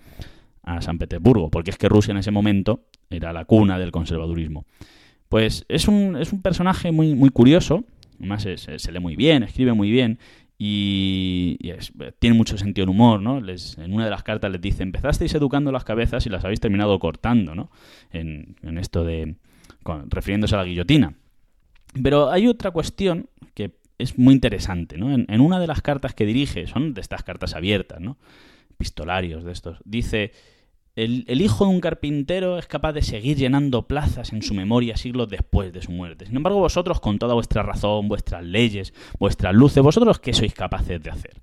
a 0.63 0.81
San 0.81 0.97
Petersburgo, 0.97 1.49
porque 1.49 1.71
es 1.71 1.77
que 1.77 1.87
Rusia 1.89 2.11
en 2.11 2.17
ese 2.17 2.31
momento 2.31 2.85
era 3.09 3.31
la 3.31 3.45
cuna 3.45 3.77
del 3.77 3.91
conservadurismo. 3.91 4.65
Pues 5.29 5.65
es 5.67 5.87
un, 5.87 6.15
es 6.15 6.31
un 6.31 6.41
personaje 6.41 6.91
muy, 6.91 7.15
muy 7.15 7.29
curioso, 7.29 7.83
además 8.19 8.43
se, 8.43 8.91
lee 8.91 8.99
muy 8.99 9.15
bien, 9.15 9.43
escribe 9.43 9.73
muy 9.73 9.91
bien, 9.91 10.19
y, 10.65 11.57
tiene 12.19 12.37
mucho 12.37 12.57
sentido 12.57 12.85
del 12.85 12.91
humor, 12.95 13.21
¿no? 13.21 13.37
En 13.37 13.93
una 13.93 14.05
de 14.05 14.09
las 14.09 14.23
cartas 14.23 14.49
les 14.49 14.61
dice, 14.61 14.81
empezasteis 14.81 15.35
educando 15.35 15.73
las 15.73 15.83
cabezas 15.83 16.25
y 16.25 16.29
las 16.29 16.45
habéis 16.45 16.61
terminado 16.61 16.97
cortando, 16.99 17.53
¿no? 17.53 17.69
En, 18.11 18.55
esto 18.77 19.03
de... 19.03 19.35
refiriéndose 20.07 20.55
a 20.55 20.59
la 20.59 20.63
guillotina. 20.63 21.15
Pero 22.01 22.31
hay 22.31 22.47
otra 22.47 22.71
cuestión 22.71 23.27
que 23.53 23.75
es 23.97 24.17
muy 24.17 24.33
interesante, 24.33 24.97
¿no? 24.97 25.13
En, 25.13 25.41
una 25.41 25.59
de 25.59 25.67
las 25.67 25.81
cartas 25.81 26.13
que 26.13 26.25
dirige, 26.25 26.65
son 26.65 26.93
de 26.93 27.01
estas 27.01 27.23
cartas 27.23 27.55
abiertas, 27.55 27.99
¿no? 27.99 28.17
Pistolarios 28.77 29.43
de 29.43 29.51
estos, 29.51 29.79
dice, 29.83 30.31
El, 30.95 31.41
hijo 31.41 31.65
de 31.65 31.71
un 31.71 31.81
carpintero 31.81 32.59
es 32.59 32.67
capaz 32.67 32.93
de 32.93 33.01
seguir 33.01 33.35
llenando 33.35 33.87
plazas 33.87 34.31
en 34.31 34.43
su 34.43 34.53
memoria 34.53 34.95
siglos 34.95 35.27
después 35.27 35.73
de 35.73 35.81
su 35.81 35.91
muerte. 35.91 36.27
Sin 36.27 36.35
embargo, 36.35 36.59
vosotros, 36.59 36.99
con 36.99 37.17
toda 37.17 37.33
vuestra 37.33 37.63
razón, 37.63 38.07
vuestras 38.07 38.43
leyes, 38.43 38.93
vuestras 39.17 39.55
luces, 39.55 39.81
vosotros, 39.81 40.19
¿qué 40.19 40.33
sois 40.33 40.53
capaces 40.53 41.01
de 41.01 41.09
hacer? 41.09 41.41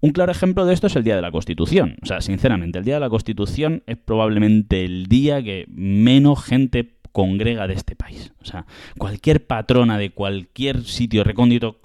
Un 0.00 0.10
claro 0.10 0.30
ejemplo 0.32 0.66
de 0.66 0.74
esto 0.74 0.86
es 0.86 0.96
el 0.96 1.04
Día 1.04 1.16
de 1.16 1.22
la 1.22 1.32
Constitución. 1.32 1.96
O 2.02 2.06
sea, 2.06 2.20
sinceramente, 2.20 2.78
el 2.78 2.84
Día 2.84 2.94
de 2.94 3.00
la 3.00 3.08
Constitución 3.08 3.82
es 3.86 3.96
probablemente 3.96 4.84
el 4.84 5.06
día 5.06 5.42
que 5.42 5.64
menos 5.68 6.44
gente 6.44 6.98
congrega 7.10 7.66
de 7.66 7.74
este 7.74 7.96
país. 7.96 8.34
O 8.42 8.44
sea, 8.44 8.66
cualquier 8.98 9.46
patrona 9.46 9.96
de 9.96 10.10
cualquier 10.10 10.84
sitio 10.84 11.24
recóndito 11.24 11.80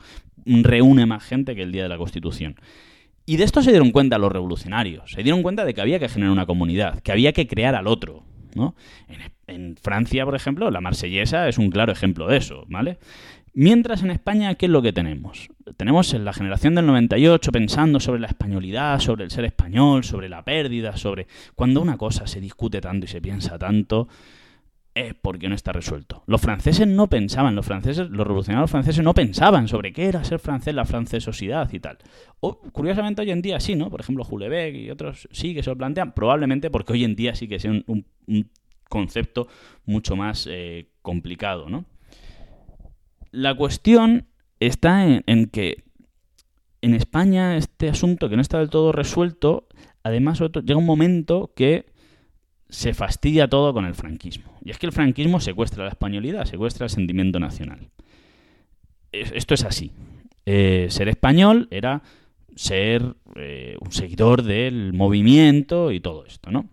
reúne 0.46 1.06
más 1.06 1.24
gente 1.24 1.56
que 1.56 1.64
el 1.64 1.72
Día 1.72 1.84
de 1.84 1.90
la 1.90 1.98
Constitución. 1.98 2.58
Y 3.26 3.38
de 3.38 3.44
esto 3.44 3.62
se 3.62 3.72
dieron 3.72 3.92
cuenta 3.92 4.18
los 4.18 4.32
revolucionarios. 4.32 5.12
Se 5.12 5.24
dieron 5.24 5.42
cuenta 5.42 5.66
de 5.66 5.74
que 5.74 5.82
había 5.82 6.00
que 6.00 6.10
generar 6.10 6.32
una 6.32 6.46
comunidad, 6.46 7.00
que 7.02 7.12
había 7.12 7.34
que 7.34 7.48
crear 7.48 7.76
al 7.76 7.88
otro. 7.88 8.24
¿no? 8.56 8.76
En, 9.48 9.76
Francia, 9.78 10.26
por 10.26 10.36
ejemplo, 10.36 10.72
la 10.72 10.82
marsellesa 10.82 11.48
es 11.48 11.58
un 11.58 11.70
claro 11.70 11.92
ejemplo 11.92 12.28
de 12.28 12.38
eso, 12.38 12.66
¿vale? 12.68 12.98
Mientras 13.54 14.04
en 14.04 14.12
España, 14.12 14.56
¿qué 14.56 14.66
es 14.66 14.72
lo 14.72 14.82
que 14.82 14.92
tenemos? 14.92 15.50
Tenemos 15.78 16.14
en 16.14 16.26
la 16.26 16.34
generación 16.34 16.76
del 16.76 16.86
98 16.88 17.52
pensando 17.52 18.00
sobre 18.00 18.20
la 18.20 18.28
españolidad, 18.28 19.00
sobre 19.00 19.24
el 19.24 19.32
ser 19.32 19.46
español, 19.46 20.04
sobre 20.04 20.28
la 20.28 20.44
pérdida, 20.44 20.98
sobre... 20.98 21.28
Cuando 21.56 21.82
una 21.82 21.98
cosa 21.98 22.28
se 22.28 22.42
discute 22.42 22.82
tanto 22.82 23.06
y 23.06 23.08
se 23.08 23.22
piensa 23.22 23.58
tanto, 23.58 24.10
es 24.96 25.14
porque 25.14 25.50
no 25.50 25.56
está 25.56 25.74
resuelto. 25.74 26.24
Los 26.26 26.42
franceses 26.42 26.88
no 26.88 27.08
pensaban, 27.08 27.54
los 27.54 27.66
franceses, 27.66 28.10
los 28.10 28.26
revolucionarios 28.26 28.72
franceses 28.72 29.04
no 29.04 29.14
pensaban 29.14 29.68
sobre 29.68 29.92
qué 29.92 30.06
era 30.06 30.24
ser 30.24 30.40
francés, 30.40 30.74
la 30.74 30.86
francesosidad 30.86 31.72
y 31.74 31.80
tal. 31.80 31.98
Curiosamente 32.72 33.22
hoy 33.22 33.32
en 33.32 33.42
día 33.42 33.60
sí, 33.60 33.76
¿no? 33.76 33.90
Por 33.90 34.00
ejemplo, 34.00 34.24
Julebeck 34.24 34.76
y 34.76 34.90
otros 34.90 35.28
sí 35.32 35.54
que 35.54 35.62
se 35.62 35.70
lo 35.70 35.78
plantean, 35.78 36.14
probablemente 36.14 36.72
porque 36.72 36.94
hoy 36.94 37.04
en 37.04 37.16
día 37.16 37.36
sí 37.36 37.48
que 37.48 37.56
es 37.56 37.66
un, 37.66 38.06
concepto 38.88 39.48
mucho 39.86 40.16
más 40.16 40.48
eh, 40.50 40.90
complicado, 41.02 41.70
¿no? 41.70 41.86
La 43.32 43.54
cuestión 43.56 44.28
está 44.60 45.06
en 45.06 45.48
que 45.48 45.84
en 46.82 46.94
España 46.94 47.58
este 47.58 47.90
asunto 47.90 48.30
que 48.30 48.36
no 48.36 48.42
está 48.44 48.60
del 48.60 48.70
todo 48.70 48.92
resuelto, 48.92 49.68
además 50.04 50.40
llega 50.40 50.78
un 50.78 50.86
momento 50.86 51.52
que 51.56 51.88
se 52.76 52.94
fastidia 52.94 53.48
todo 53.48 53.74
con 53.74 53.86
el 53.86 53.96
franquismo. 53.96 54.58
Y 54.62 54.70
es 54.70 54.78
que 54.78 54.86
el 54.86 54.92
franquismo 54.92 55.40
secuestra 55.40 55.86
la 55.86 55.92
españolidad, 55.92 56.44
secuestra 56.44 56.88
el 56.88 56.90
sentimiento 56.90 57.40
nacional. 57.40 57.88
Esto 59.14 59.54
es 59.54 59.64
así. 59.64 59.94
Eh, 60.46 60.88
ser 60.90 61.08
español 61.08 61.70
era 61.72 62.04
ser 62.54 63.16
eh, 63.36 63.78
un 63.80 63.94
seguidor 63.94 64.44
del 64.44 64.92
movimiento 64.92 65.94
y 65.94 66.02
todo 66.02 66.26
esto, 66.26 66.52
¿no? 66.52 66.68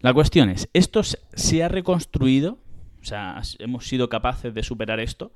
La 0.00 0.12
cuestión 0.12 0.50
es, 0.50 0.68
¿esto 0.72 1.02
se 1.04 1.62
ha 1.62 1.68
reconstruido? 1.68 2.58
O 3.00 3.04
sea, 3.04 3.40
¿hemos 3.60 3.86
sido 3.86 4.08
capaces 4.08 4.52
de 4.52 4.64
superar 4.64 4.98
esto? 4.98 5.32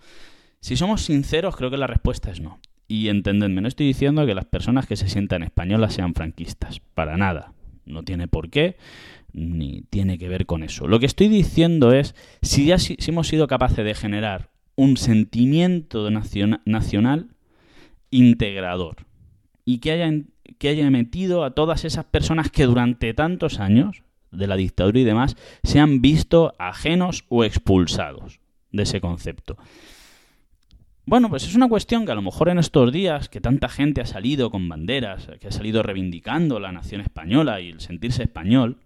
Si 0.58 0.76
somos 0.76 1.02
sinceros, 1.02 1.54
creo 1.54 1.70
que 1.70 1.76
la 1.76 1.86
respuesta 1.86 2.32
es 2.32 2.40
no. 2.40 2.58
Y 2.88 3.08
entendedme, 3.08 3.60
no 3.60 3.68
estoy 3.68 3.86
diciendo 3.86 4.26
que 4.26 4.34
las 4.34 4.46
personas 4.46 4.86
que 4.86 4.96
se 4.96 5.08
sientan 5.08 5.44
españolas 5.44 5.94
sean 5.94 6.12
franquistas. 6.12 6.80
Para 6.94 7.16
nada. 7.16 7.52
No 7.86 8.02
tiene 8.02 8.26
por 8.28 8.50
qué 8.50 8.76
ni 9.34 9.82
tiene 9.90 10.16
que 10.16 10.28
ver 10.28 10.46
con 10.46 10.62
eso. 10.62 10.86
Lo 10.86 11.00
que 11.00 11.06
estoy 11.06 11.28
diciendo 11.28 11.92
es, 11.92 12.14
si 12.40 12.66
ya 12.66 12.76
hemos 13.06 13.28
sido 13.28 13.46
capaces 13.48 13.84
de 13.84 13.94
generar 13.94 14.50
un 14.76 14.96
sentimiento 14.96 16.08
nacional 16.10 17.28
integrador 18.10 18.96
y 19.64 19.78
que 19.78 19.92
haya, 19.92 20.10
que 20.58 20.68
haya 20.68 20.88
metido 20.90 21.44
a 21.44 21.50
todas 21.50 21.84
esas 21.84 22.04
personas 22.06 22.50
que 22.50 22.64
durante 22.64 23.12
tantos 23.12 23.60
años 23.60 24.04
de 24.30 24.46
la 24.46 24.56
dictadura 24.56 25.00
y 25.00 25.04
demás 25.04 25.36
se 25.64 25.80
han 25.80 26.00
visto 26.00 26.54
ajenos 26.58 27.24
o 27.28 27.44
expulsados 27.44 28.40
de 28.70 28.84
ese 28.84 29.00
concepto. 29.00 29.56
Bueno, 31.06 31.28
pues 31.28 31.44
es 31.44 31.54
una 31.54 31.68
cuestión 31.68 32.06
que 32.06 32.12
a 32.12 32.14
lo 32.14 32.22
mejor 32.22 32.48
en 32.48 32.58
estos 32.58 32.90
días 32.90 33.28
que 33.28 33.40
tanta 33.40 33.68
gente 33.68 34.00
ha 34.00 34.06
salido 34.06 34.50
con 34.50 34.68
banderas, 34.68 35.28
que 35.40 35.48
ha 35.48 35.52
salido 35.52 35.82
reivindicando 35.82 36.58
la 36.60 36.72
nación 36.72 37.00
española 37.00 37.60
y 37.60 37.68
el 37.70 37.80
sentirse 37.80 38.22
español, 38.22 38.78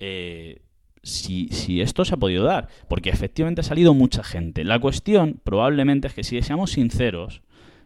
eh, 0.00 0.62
si, 1.02 1.48
si, 1.48 1.80
esto 1.80 2.04
se 2.04 2.14
ha 2.14 2.18
podido 2.18 2.44
dar, 2.44 2.68
porque 2.88 3.10
efectivamente 3.10 3.60
ha 3.60 3.64
salido 3.64 3.94
mucha 3.94 4.24
gente. 4.24 4.64
La 4.64 4.78
cuestión 4.78 5.40
probablemente 5.44 6.08
es 6.08 6.14
que 6.14 6.24
si 6.24 6.40
seamos 6.42 6.72
sinceros, 6.72 7.42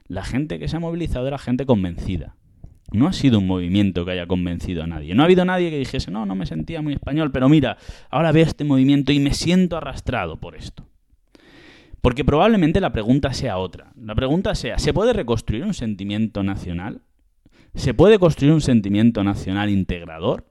la 0.09 0.25
gente 0.25 0.59
que 0.59 0.69
se 0.69 0.77
ha 0.77 0.81
movilizado 0.81 1.27
era 1.27 1.39
gente 1.39 1.67
convencida. 1.67 2.37
No 2.93 3.09
ha 3.09 3.13
sido 3.13 3.39
un 3.39 3.47
movimiento 3.47 4.05
que 4.05 4.13
haya 4.13 4.27
convencido 4.27 4.85
a 4.85 4.87
nadie. 4.87 5.15
No 5.15 5.23
ha 5.23 5.25
habido 5.25 5.45
nadie 5.45 5.71
que 5.71 5.79
dijese, 5.79 6.11
no, 6.11 6.27
no 6.27 6.35
me 6.35 6.47
sentía 6.47 6.83
muy 6.83 6.93
español, 6.93 7.33
pero 7.33 7.49
mira, 7.49 7.77
ahora 8.11 8.31
veo 8.31 8.45
este 8.45 8.65
movimiento 8.65 9.13
y 9.13 9.19
me 9.19 9.35
siento 9.35 9.77
arrastrado 9.77 10.37
por 10.37 10.55
esto. 10.55 10.87
Porque 12.01 12.25
probablemente 12.25 12.81
la 12.81 12.93
pregunta 12.93 13.33
sea 13.33 13.59
otra. 13.59 13.93
La 13.97 14.15
pregunta 14.15 14.55
sea, 14.55 14.79
¿se 14.79 14.93
puede 14.93 15.13
reconstruir 15.13 15.65
un 15.65 15.75
sentimiento 15.75 16.43
nacional? 16.43 17.01
¿Se 17.75 17.95
puede 17.95 18.19
construir 18.19 18.53
un 18.53 18.61
sentimiento 18.61 19.25
nacional 19.25 19.71
integrador? 19.71 20.45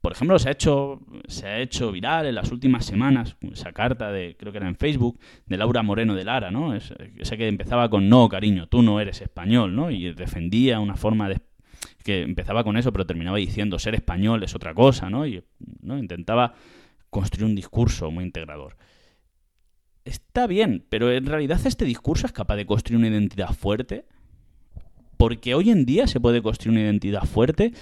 Por 0.00 0.12
ejemplo, 0.12 0.38
se 0.38 0.48
ha 0.48 0.52
hecho 0.52 1.00
se 1.26 1.46
ha 1.46 1.58
hecho 1.58 1.90
viral 1.90 2.26
en 2.26 2.34
las 2.34 2.52
últimas 2.52 2.84
semanas 2.84 3.36
esa 3.52 3.72
carta 3.72 4.12
de 4.12 4.36
creo 4.38 4.52
que 4.52 4.58
era 4.58 4.68
en 4.68 4.76
Facebook 4.76 5.18
de 5.46 5.56
Laura 5.56 5.82
Moreno 5.82 6.14
de 6.14 6.24
Lara, 6.24 6.50
¿no? 6.50 6.74
esa 6.74 7.36
que 7.36 7.48
empezaba 7.48 7.90
con 7.90 8.08
no, 8.08 8.28
cariño, 8.28 8.68
tú 8.68 8.82
no 8.82 9.00
eres 9.00 9.20
español, 9.20 9.74
¿no? 9.74 9.90
Y 9.90 10.12
defendía 10.14 10.78
una 10.80 10.96
forma 10.96 11.28
de 11.28 11.40
que 12.04 12.22
empezaba 12.22 12.64
con 12.64 12.76
eso, 12.76 12.92
pero 12.92 13.06
terminaba 13.06 13.36
diciendo 13.38 13.78
ser 13.78 13.94
español 13.94 14.42
es 14.42 14.54
otra 14.54 14.72
cosa, 14.72 15.10
¿no? 15.10 15.26
Y 15.26 15.42
¿no? 15.82 15.98
intentaba 15.98 16.54
construir 17.10 17.46
un 17.46 17.54
discurso 17.54 18.10
muy 18.10 18.24
integrador. 18.24 18.76
Está 20.04 20.46
bien, 20.46 20.84
pero 20.88 21.12
en 21.12 21.26
realidad 21.26 21.60
este 21.66 21.84
discurso 21.84 22.26
es 22.26 22.32
capaz 22.32 22.56
de 22.56 22.66
construir 22.66 22.98
una 22.98 23.08
identidad 23.08 23.52
fuerte. 23.52 24.06
Porque 25.18 25.54
hoy 25.54 25.70
en 25.70 25.84
día 25.84 26.06
se 26.06 26.20
puede 26.20 26.40
construir 26.40 26.78
una 26.78 26.86
identidad 26.86 27.24
fuerte 27.24 27.74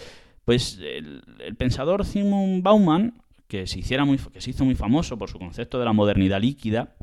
pues 0.47 0.79
el, 0.81 1.23
pensador 1.59 2.07
Simon 2.07 2.63
Bauman, 2.63 3.21
que 3.49 3.67
se, 3.67 3.81
hiciera 3.81 4.05
muy, 4.05 4.17
que 4.17 4.41
se 4.41 4.51
hizo 4.51 4.65
muy 4.65 4.77
famoso 4.77 5.19
por 5.19 5.29
su 5.29 5.39
concepto 5.39 5.79
de 5.81 5.85
la 5.85 5.93
modernidad 5.93 6.41
líquida, 6.41 6.95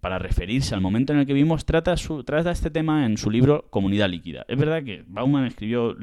para 0.00 0.18
referirse 0.18 0.74
al 0.74 0.80
momento 0.80 1.12
en 1.12 1.20
el 1.20 1.26
que 1.26 1.32
vivimos, 1.32 1.64
trata, 1.64 1.94
trata 2.24 2.50
este 2.50 2.70
tema 2.70 3.06
en 3.06 3.16
su 3.16 3.30
libro 3.30 3.66
Comunidad 3.70 4.08
Líquida. 4.08 4.44
Es 4.48 4.58
verdad 4.58 4.82
que 4.82 5.04
Bauman 5.06 5.46
escribió 5.46 5.96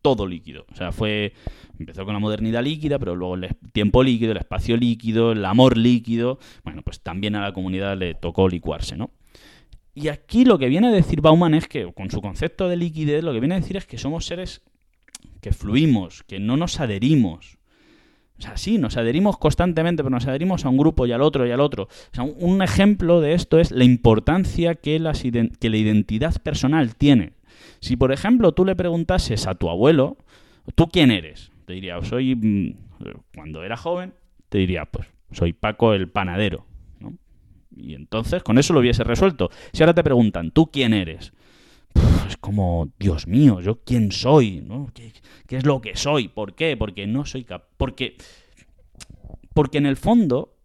todo 0.00 0.26
líquido. 0.26 0.64
O 0.72 0.74
sea, 0.74 0.92
fue. 0.92 1.34
Empezó 1.78 2.06
con 2.06 2.14
la 2.14 2.20
modernidad 2.20 2.64
líquida, 2.64 2.98
pero 2.98 3.14
luego 3.14 3.34
el 3.34 3.54
tiempo 3.72 4.02
líquido, 4.02 4.32
el 4.32 4.38
espacio 4.38 4.78
líquido, 4.78 5.32
el 5.32 5.44
amor 5.44 5.76
líquido. 5.76 6.38
Bueno, 6.64 6.80
pues 6.80 7.02
también 7.02 7.36
a 7.36 7.42
la 7.42 7.52
comunidad 7.52 7.98
le 7.98 8.14
tocó 8.14 8.48
licuarse, 8.48 8.96
¿no? 8.96 9.10
Y 9.94 10.08
aquí 10.08 10.46
lo 10.46 10.58
que 10.58 10.68
viene 10.68 10.88
a 10.88 10.90
decir 10.92 11.20
Bauman 11.20 11.52
es 11.52 11.68
que, 11.68 11.92
con 11.92 12.10
su 12.10 12.22
concepto 12.22 12.66
de 12.68 12.78
liquidez, 12.78 13.22
lo 13.22 13.34
que 13.34 13.40
viene 13.40 13.56
a 13.56 13.60
decir 13.60 13.76
es 13.76 13.84
que 13.84 13.98
somos 13.98 14.24
seres 14.24 14.62
que 15.40 15.52
fluimos, 15.52 16.22
que 16.24 16.38
no 16.38 16.56
nos 16.56 16.80
adherimos. 16.80 17.58
O 18.38 18.42
sea, 18.42 18.56
sí, 18.56 18.78
nos 18.78 18.96
adherimos 18.96 19.36
constantemente, 19.36 20.02
pero 20.02 20.10
nos 20.10 20.26
adherimos 20.26 20.64
a 20.64 20.70
un 20.70 20.78
grupo 20.78 21.06
y 21.06 21.12
al 21.12 21.20
otro 21.20 21.46
y 21.46 21.50
al 21.50 21.60
otro. 21.60 21.84
O 21.84 22.14
sea, 22.14 22.24
un, 22.24 22.62
ejemplo 22.62 23.20
de 23.20 23.34
esto 23.34 23.58
es 23.58 23.70
la 23.70 23.84
importancia 23.84 24.76
que, 24.76 24.98
la 24.98 25.76
identidad 25.76 26.40
personal 26.42 26.94
tiene. 26.94 27.34
Si, 27.80 27.96
por 27.96 28.12
ejemplo, 28.12 28.52
tú 28.52 28.64
le 28.64 28.76
preguntases 28.76 29.46
a 29.46 29.56
tu 29.56 29.68
abuelo, 29.68 30.16
¿tú 30.74 30.88
quién 30.88 31.10
eres? 31.10 31.52
Te 31.66 31.74
diría, 31.74 32.02
soy, 32.02 32.34
mm, 32.34 32.76
cuando 33.34 33.62
era 33.62 33.76
joven, 33.76 34.14
te 34.48 34.56
diría, 34.58 34.86
pues, 34.86 35.06
soy 35.32 35.52
Paco 35.52 35.92
el 35.92 36.08
panadero. 36.08 36.66
Y 37.76 37.94
entonces, 37.94 38.42
con 38.42 38.58
eso 38.58 38.72
lo 38.72 38.80
hubiese 38.80 39.04
resuelto. 39.04 39.50
Si 39.72 39.82
ahora 39.82 39.94
te 39.94 40.02
preguntan, 40.02 40.50
¿tú 40.50 40.70
quién 40.70 40.92
eres? 40.92 41.32
Es 42.28 42.36
como, 42.36 42.92
Dios 42.98 43.26
mío, 43.26 43.60
¿yo 43.60 43.82
quién 43.84 44.12
soy? 44.12 44.66
¿Qué, 44.94 45.56
es 45.56 45.64
lo 45.64 45.80
que 45.80 45.96
soy? 45.96 46.28
¿Por 46.28 46.54
qué? 46.54 46.76
Porque 46.76 47.06
no 47.06 47.24
soy 47.24 47.44
capaz. 47.44 47.68
Porque, 47.76 48.16
porque 49.54 49.78
en 49.78 49.86
el 49.86 49.96
fondo, 49.96 50.56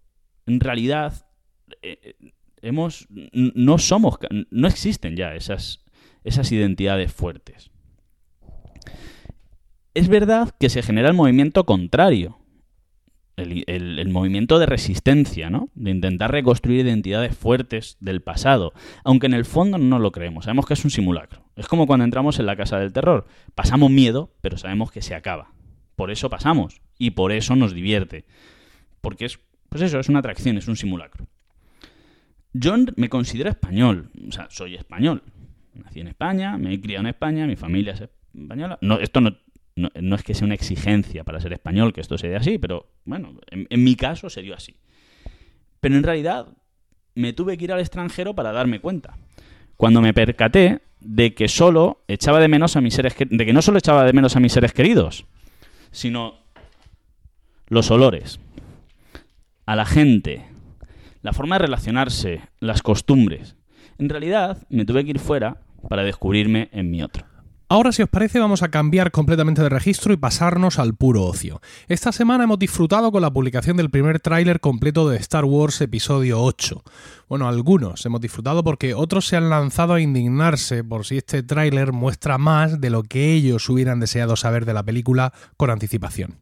en 0.45 0.59
realidad, 0.59 1.27
eh, 1.81 2.15
hemos, 2.61 3.07
no 3.33 3.77
somos, 3.77 4.17
no 4.49 4.67
existen 4.67 5.15
ya 5.15 5.35
esas, 5.35 5.83
esas 6.23 6.51
identidades 6.51 7.11
fuertes. 7.11 7.71
Es 9.93 10.09
verdad 10.09 10.53
que 10.59 10.69
se 10.69 10.83
genera 10.83 11.07
el 11.07 11.13
movimiento 11.13 11.65
contrario 11.65 12.37
el, 13.37 14.09
movimiento 14.09 14.59
de 14.59 14.65
resistencia, 14.65 15.49
¿no? 15.49 15.69
De 15.75 15.91
intentar 15.91 16.31
reconstruir 16.31 16.85
identidades 16.85 17.35
fuertes 17.35 17.97
del 17.99 18.21
pasado, 18.21 18.73
aunque 19.03 19.27
en 19.27 19.33
el 19.33 19.45
fondo 19.45 19.77
no 19.77 19.99
lo 19.99 20.11
creemos, 20.11 20.45
sabemos 20.45 20.65
que 20.65 20.73
es 20.73 20.83
un 20.85 20.91
simulacro. 20.91 21.43
Es 21.55 21.67
como 21.67 21.87
cuando 21.87 22.05
entramos 22.05 22.39
en 22.39 22.45
la 22.45 22.55
casa 22.55 22.79
del 22.79 22.93
terror, 22.93 23.25
pasamos 23.53 23.91
miedo, 23.91 24.31
pero 24.41 24.57
sabemos 24.57 24.91
que 24.91 25.01
se 25.01 25.15
acaba. 25.15 25.51
Por 25.95 26.11
eso 26.11 26.29
pasamos 26.29 26.81
y 26.97 27.11
por 27.11 27.31
eso 27.31 27.55
nos 27.55 27.73
divierte. 27.73 28.25
Porque 29.01 29.25
es, 29.25 29.39
pues 29.69 29.81
eso, 29.81 29.99
es 29.99 30.09
una 30.09 30.19
atracción, 30.19 30.57
es 30.57 30.67
un 30.67 30.75
simulacro. 30.75 31.27
Yo 32.53 32.75
me 32.95 33.09
considero 33.09 33.49
español, 33.49 34.11
o 34.27 34.31
sea, 34.31 34.47
soy 34.49 34.75
español. 34.75 35.23
Nací 35.73 35.99
en 35.99 36.07
España, 36.07 36.57
me 36.57 36.73
he 36.73 36.79
criado 36.79 37.01
en 37.01 37.07
España, 37.07 37.45
mi 37.47 37.57
familia 37.57 37.93
es 37.93 38.09
española. 38.33 38.77
No, 38.81 38.97
esto 38.99 39.19
no, 39.19 39.35
no, 39.75 40.15
es 40.15 40.23
que 40.23 40.33
sea 40.33 40.45
una 40.45 40.55
exigencia 40.55 41.23
para 41.23 41.41
ser 41.41 41.51
español 41.53 41.91
que 41.91 42.01
esto 42.01 42.17
se 42.17 42.29
dé 42.29 42.37
así, 42.37 42.57
pero 42.57 42.87
bueno, 43.03 43.39
en, 43.49 43.83
mi 43.83 43.95
caso 43.95 44.29
se 44.29 44.41
dio 44.41 44.55
así. 44.55 44.77
Pero 45.81 45.95
en 45.95 46.03
realidad 46.03 46.47
me 47.13 47.33
tuve 47.33 47.57
que 47.57 47.65
ir 47.65 47.73
al 47.73 47.81
extranjero 47.81 48.33
para 48.33 48.53
darme 48.53 48.79
cuenta. 48.79 49.17
Cuando 49.75 50.01
me 50.01 50.13
percaté 50.13 50.81
de 51.01 51.33
que 51.33 51.49
solo 51.49 52.03
echaba 52.07 52.39
de 52.39 52.47
menos 52.47 52.77
a 52.77 52.81
mis 52.81 52.93
seres 52.93 53.15
de 53.17 53.45
que 53.45 53.53
no 53.53 53.61
solo 53.61 53.77
echaba 53.77 54.05
de 54.05 54.13
menos 54.13 54.35
a 54.35 54.39
mis 54.39 54.53
seres 54.53 54.71
queridos, 54.71 55.25
sino 55.91 56.39
los 57.67 57.91
olores, 57.91 58.39
a 59.65 59.75
la 59.75 59.85
gente, 59.85 60.45
la 61.21 61.33
forma 61.33 61.55
de 61.55 61.65
relacionarse, 61.65 62.41
las 62.59 62.81
costumbres. 62.81 63.57
En 63.97 64.07
realidad, 64.09 64.65
me 64.69 64.85
tuve 64.85 65.03
que 65.03 65.11
ir 65.11 65.19
fuera 65.19 65.57
para 65.89 66.03
descubrirme 66.03 66.69
en 66.71 66.91
mi 66.91 67.03
otro. 67.03 67.34
Ahora, 67.67 67.91
si 67.91 68.03
os 68.03 68.09
parece, 68.09 68.37
vamos 68.37 68.61
a 68.61 68.69
cambiar 68.69 69.09
completamente 69.09 69.63
de 69.63 69.69
registro 69.69 70.13
y 70.13 70.17
pasarnos 70.17 70.77
al 70.77 70.93
puro 70.93 71.23
ocio. 71.23 71.61
Esta 71.87 72.11
semana 72.11 72.43
hemos 72.43 72.59
disfrutado 72.59 73.11
con 73.11 73.23
la 73.23 73.33
publicación 73.33 73.75
del 73.75 73.89
primer 73.89 74.19
tráiler 74.19 74.59
completo 74.59 75.09
de 75.09 75.17
Star 75.17 75.45
Wars 75.45 75.81
Episodio 75.81 76.43
8. 76.43 76.83
Bueno, 77.27 77.47
algunos 77.47 78.05
hemos 78.05 78.21
disfrutado 78.21 78.63
porque 78.63 78.93
otros 78.93 79.27
se 79.27 79.35
han 79.35 79.49
lanzado 79.49 79.95
a 79.95 79.99
indignarse 79.99 80.83
por 80.83 81.07
si 81.07 81.17
este 81.17 81.41
tráiler 81.41 81.91
muestra 81.91 82.37
más 82.37 82.79
de 82.79 82.91
lo 82.91 83.01
que 83.01 83.33
ellos 83.33 83.67
hubieran 83.67 83.99
deseado 83.99 84.35
saber 84.35 84.65
de 84.65 84.73
la 84.75 84.83
película 84.83 85.33
con 85.57 85.71
anticipación. 85.71 86.37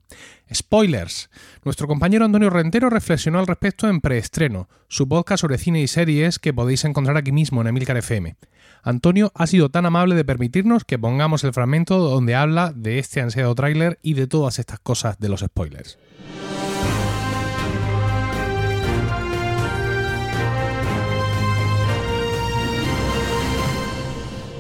Spoilers. 0.53 1.29
Nuestro 1.63 1.88
compañero 1.88 2.25
Antonio 2.25 2.50
Rentero 2.50 2.89
reflexionó 2.89 3.39
al 3.39 3.48
respecto 3.48 3.88
en 3.89 4.01
preestreno, 4.01 4.69
su 4.88 5.07
podcast 5.07 5.41
sobre 5.41 5.57
cine 5.57 5.81
y 5.81 5.88
series 5.88 6.39
que 6.39 6.53
podéis 6.53 6.86
encontrar 6.86 7.17
aquí 7.17 7.31
mismo 7.31 7.62
en 7.62 7.67
Emilcar 7.67 7.98
FM. 7.98 8.36
Antonio 8.83 9.31
ha 9.36 9.48
sido 9.48 9.69
tan 9.69 9.86
amable 9.86 10.15
de 10.15 10.25
permitirnos 10.25 10.83
que 10.83 11.00
pongamos 11.00 11.43
el 11.43 11.53
fragmento 11.53 11.98
donde 11.98 12.36
habla 12.36 12.74
de 12.75 13.00
este 13.00 13.22
ansiado 13.22 13.55
tráiler 13.55 14.00
y 14.01 14.13
de 14.13 14.27
todas 14.27 14.60
estas 14.60 14.79
cosas 14.79 15.19
de 15.19 15.29
los 15.29 15.39
spoilers. 15.39 15.98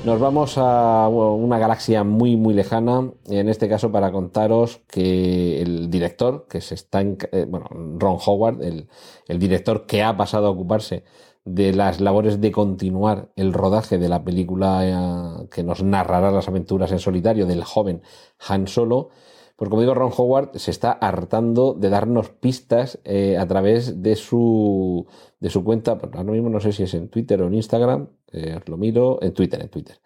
Nos 0.05 0.19
vamos 0.19 0.57
a 0.57 1.07
una 1.07 1.57
galaxia 1.57 2.03
muy 2.03 2.35
muy 2.35 2.53
lejana, 2.53 3.09
en 3.27 3.47
este 3.47 3.69
caso 3.69 3.89
para 3.89 4.11
contaros 4.11 4.81
que 4.89 5.61
el 5.61 5.89
director, 5.89 6.45
que 6.49 6.59
se 6.59 6.75
está, 6.75 6.99
eh, 6.99 7.45
bueno, 7.47 7.67
Ron 7.71 8.17
Howard, 8.25 8.61
el, 8.63 8.89
el, 9.29 9.39
director 9.39 9.85
que 9.85 10.03
ha 10.03 10.17
pasado 10.17 10.47
a 10.47 10.49
ocuparse 10.49 11.05
de 11.45 11.71
las 11.71 12.01
labores 12.01 12.41
de 12.41 12.51
continuar 12.51 13.29
el 13.37 13.53
rodaje 13.53 13.97
de 13.97 14.09
la 14.09 14.25
película 14.25 14.81
eh, 14.83 15.47
que 15.49 15.63
nos 15.63 15.81
narrará 15.83 16.31
las 16.31 16.49
aventuras 16.49 16.91
en 16.91 16.99
solitario 16.99 17.45
del 17.45 17.63
joven 17.63 18.01
Han 18.45 18.67
Solo, 18.67 19.09
pues 19.55 19.69
como 19.69 19.81
digo, 19.81 19.93
Ron 19.93 20.11
Howard 20.15 20.57
se 20.57 20.71
está 20.71 20.91
hartando 20.91 21.73
de 21.73 21.89
darnos 21.89 22.29
pistas 22.29 22.99
eh, 23.03 23.37
a 23.37 23.47
través 23.47 24.01
de 24.01 24.15
su, 24.15 25.05
de 25.39 25.49
su 25.49 25.63
cuenta, 25.63 25.91
ahora 25.91 26.23
mismo 26.23 26.49
no 26.49 26.59
sé 26.59 26.71
si 26.71 26.83
es 26.83 26.93
en 26.93 27.09
Twitter 27.09 27.41
o 27.41 27.47
en 27.47 27.53
Instagram, 27.53 28.09
eh, 28.31 28.59
lo 28.65 28.77
miro, 28.77 29.19
en 29.21 29.33
Twitter, 29.33 29.61
en 29.61 29.69
Twitter. 29.69 29.99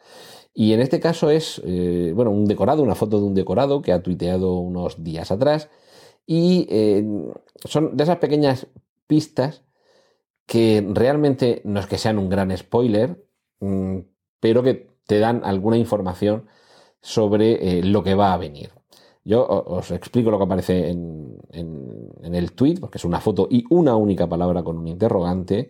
Y 0.54 0.74
en 0.74 0.82
este 0.82 1.00
caso 1.00 1.30
es, 1.30 1.62
bueno, 2.16 2.32
un 2.32 2.46
decorado, 2.46 2.82
una 2.82 2.96
foto 2.96 3.20
de 3.20 3.28
un 3.28 3.36
decorado 3.36 3.84
que 3.84 3.92
ha 3.94 4.02
tuiteado 4.02 4.58
unos 4.58 5.04
días 5.04 5.30
atrás. 5.30 5.70
Y 6.26 6.68
son 7.64 7.96
de 7.96 8.04
esas 8.04 8.18
pequeñas 8.18 8.66
pistas 9.06 9.64
que 10.48 10.84
realmente 10.90 11.62
no 11.66 11.80
es 11.80 11.86
que 11.88 12.00
sean 12.00 12.18
un 12.18 12.30
gran 12.30 12.56
spoiler, 12.58 13.24
mm, 13.60 14.00
pero 14.40 14.64
que 14.64 14.88
te 15.06 15.20
dan 15.20 15.42
alguna 15.44 15.78
información 15.78 16.48
sobre 17.02 17.80
eh, 17.80 17.84
lo 17.84 18.02
que 18.04 18.16
va 18.16 18.34
a 18.34 18.38
venir. 18.38 18.72
Yo 19.28 19.46
os 19.46 19.92
explico 19.92 20.32
lo 20.32 20.38
que 20.38 20.46
aparece 20.46 20.90
en, 20.90 21.38
el 22.24 22.54
tweet, 22.54 22.76
porque 22.80 22.98
es 22.98 23.04
una 23.04 23.20
foto 23.20 23.50
y 23.52 23.66
una 23.70 23.98
única 23.98 24.26
palabra 24.26 24.64
con 24.64 24.78
un 24.78 24.88
interrogante, 24.88 25.70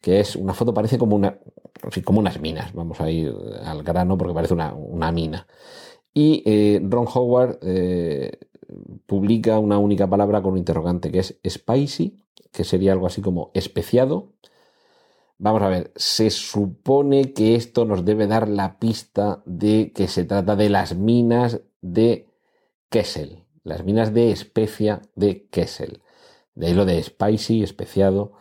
que 0.00 0.18
es 0.18 0.34
una 0.34 0.54
foto, 0.54 0.74
parece 0.74 0.98
como, 0.98 1.14
una, 1.14 1.38
como 2.04 2.18
unas 2.18 2.40
minas, 2.40 2.72
vamos 2.74 3.00
a 3.00 3.08
ir 3.08 3.32
al 3.62 3.84
grano 3.84 4.18
porque 4.18 4.34
parece 4.34 4.54
una, 4.54 5.12
mina. 5.12 5.46
Y 6.12 6.42
eh, 6.46 6.80
Ron 6.82 7.06
Howard 7.14 7.60
eh, 7.62 8.40
publica 9.06 9.60
una 9.60 9.78
única 9.78 10.08
palabra 10.08 10.42
con 10.42 10.54
un 10.54 10.58
interrogante, 10.58 11.12
que 11.12 11.20
es 11.20 11.38
spicy, 11.48 12.18
que 12.50 12.64
sería 12.64 12.90
algo 12.90 13.06
así 13.06 13.22
como 13.22 13.52
especiado. 13.54 14.32
Vamos 15.38 15.62
a 15.62 15.68
ver, 15.68 15.92
se 15.94 16.30
supone 16.30 17.32
que 17.34 17.54
esto 17.54 17.84
nos 17.84 18.04
debe 18.04 18.26
dar 18.26 18.48
la 18.48 18.80
pista 18.80 19.44
de 19.46 19.92
que 19.94 20.08
se 20.08 20.24
trata 20.24 20.56
de 20.56 20.70
las 20.70 20.96
minas 20.96 21.60
de 21.82 22.26
Kessel, 22.88 23.44
las 23.64 23.84
minas 23.84 24.14
de 24.14 24.30
especia 24.30 25.02
de 25.14 25.46
Kessel. 25.48 26.02
De 26.54 26.68
ahí 26.68 26.74
lo 26.74 26.84
de 26.84 27.02
spicy, 27.02 27.62
especiado. 27.62 28.32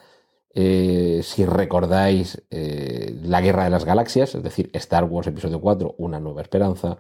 Eh, 0.54 1.22
si 1.24 1.46
recordáis 1.46 2.42
eh, 2.50 3.14
la 3.24 3.42
Guerra 3.42 3.66
de 3.66 3.70
las 3.70 3.84
Galaxias, 3.84 4.36
es 4.36 4.44
decir, 4.44 4.70
Star 4.74 5.04
Wars 5.04 5.28
Episodio 5.28 5.60
4, 5.60 5.96
Una 5.98 6.20
Nueva 6.20 6.42
Esperanza, 6.42 6.98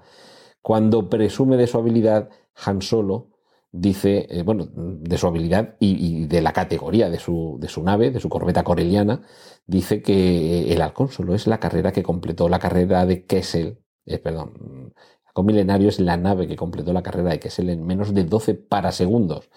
cuando 0.62 1.10
presume 1.10 1.56
de 1.58 1.68
su 1.68 1.78
habilidad, 1.78 2.30
Han 2.66 2.82
Solo 2.82 3.30
dice, 3.72 4.28
eh, 4.30 4.44
bueno, 4.44 4.68
de 4.74 5.18
su 5.18 5.28
habilidad 5.28 5.76
y, 5.80 6.26
de 6.28 6.42
la 6.42 6.54
categoría 6.54 7.10
de 7.10 7.20
su, 7.20 7.60
nave, 7.84 8.12
de 8.12 8.20
su 8.20 8.30
corbeta 8.30 8.64
coreliana, 8.64 9.22
dice 9.68 10.02
que 10.02 10.74
el 10.74 10.82
halcón 10.82 11.10
solo 11.10 11.36
es 11.36 11.48
la 11.48 11.60
carrera 11.60 11.92
que 11.92 12.04
completó 12.04 12.50
la 12.50 12.60
carrera 12.60 13.06
de 13.06 13.26
Kessel, 13.26 13.80
perdón, 14.24 14.94
con 15.36 15.46
milenario 15.46 15.90
es 15.90 16.00
la 16.00 16.16
nave 16.16 16.48
que 16.48 16.56
completó 16.56 16.94
la 16.94 17.04
carrera 17.04 17.32
de 17.32 17.42
Kessel 17.42 17.70
en 17.70 17.86
menos 17.86 18.14
de 18.14 18.24
12 18.24 18.54
parasegundos. 18.54 19.50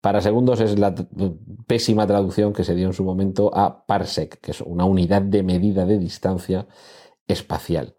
Parasegundos 0.00 0.58
es 0.60 0.78
la 0.78 0.94
pésima 1.66 2.06
traducción 2.06 2.54
que 2.54 2.64
se 2.64 2.74
dio 2.74 2.86
en 2.86 2.94
su 2.94 3.04
momento 3.04 3.54
a 3.54 3.84
parsec, 3.84 4.40
que 4.40 4.52
es 4.52 4.62
una 4.62 4.86
unidad 4.86 5.20
de 5.20 5.42
medida 5.42 5.84
de 5.84 5.98
distancia 5.98 6.66
espacial. 7.28 7.94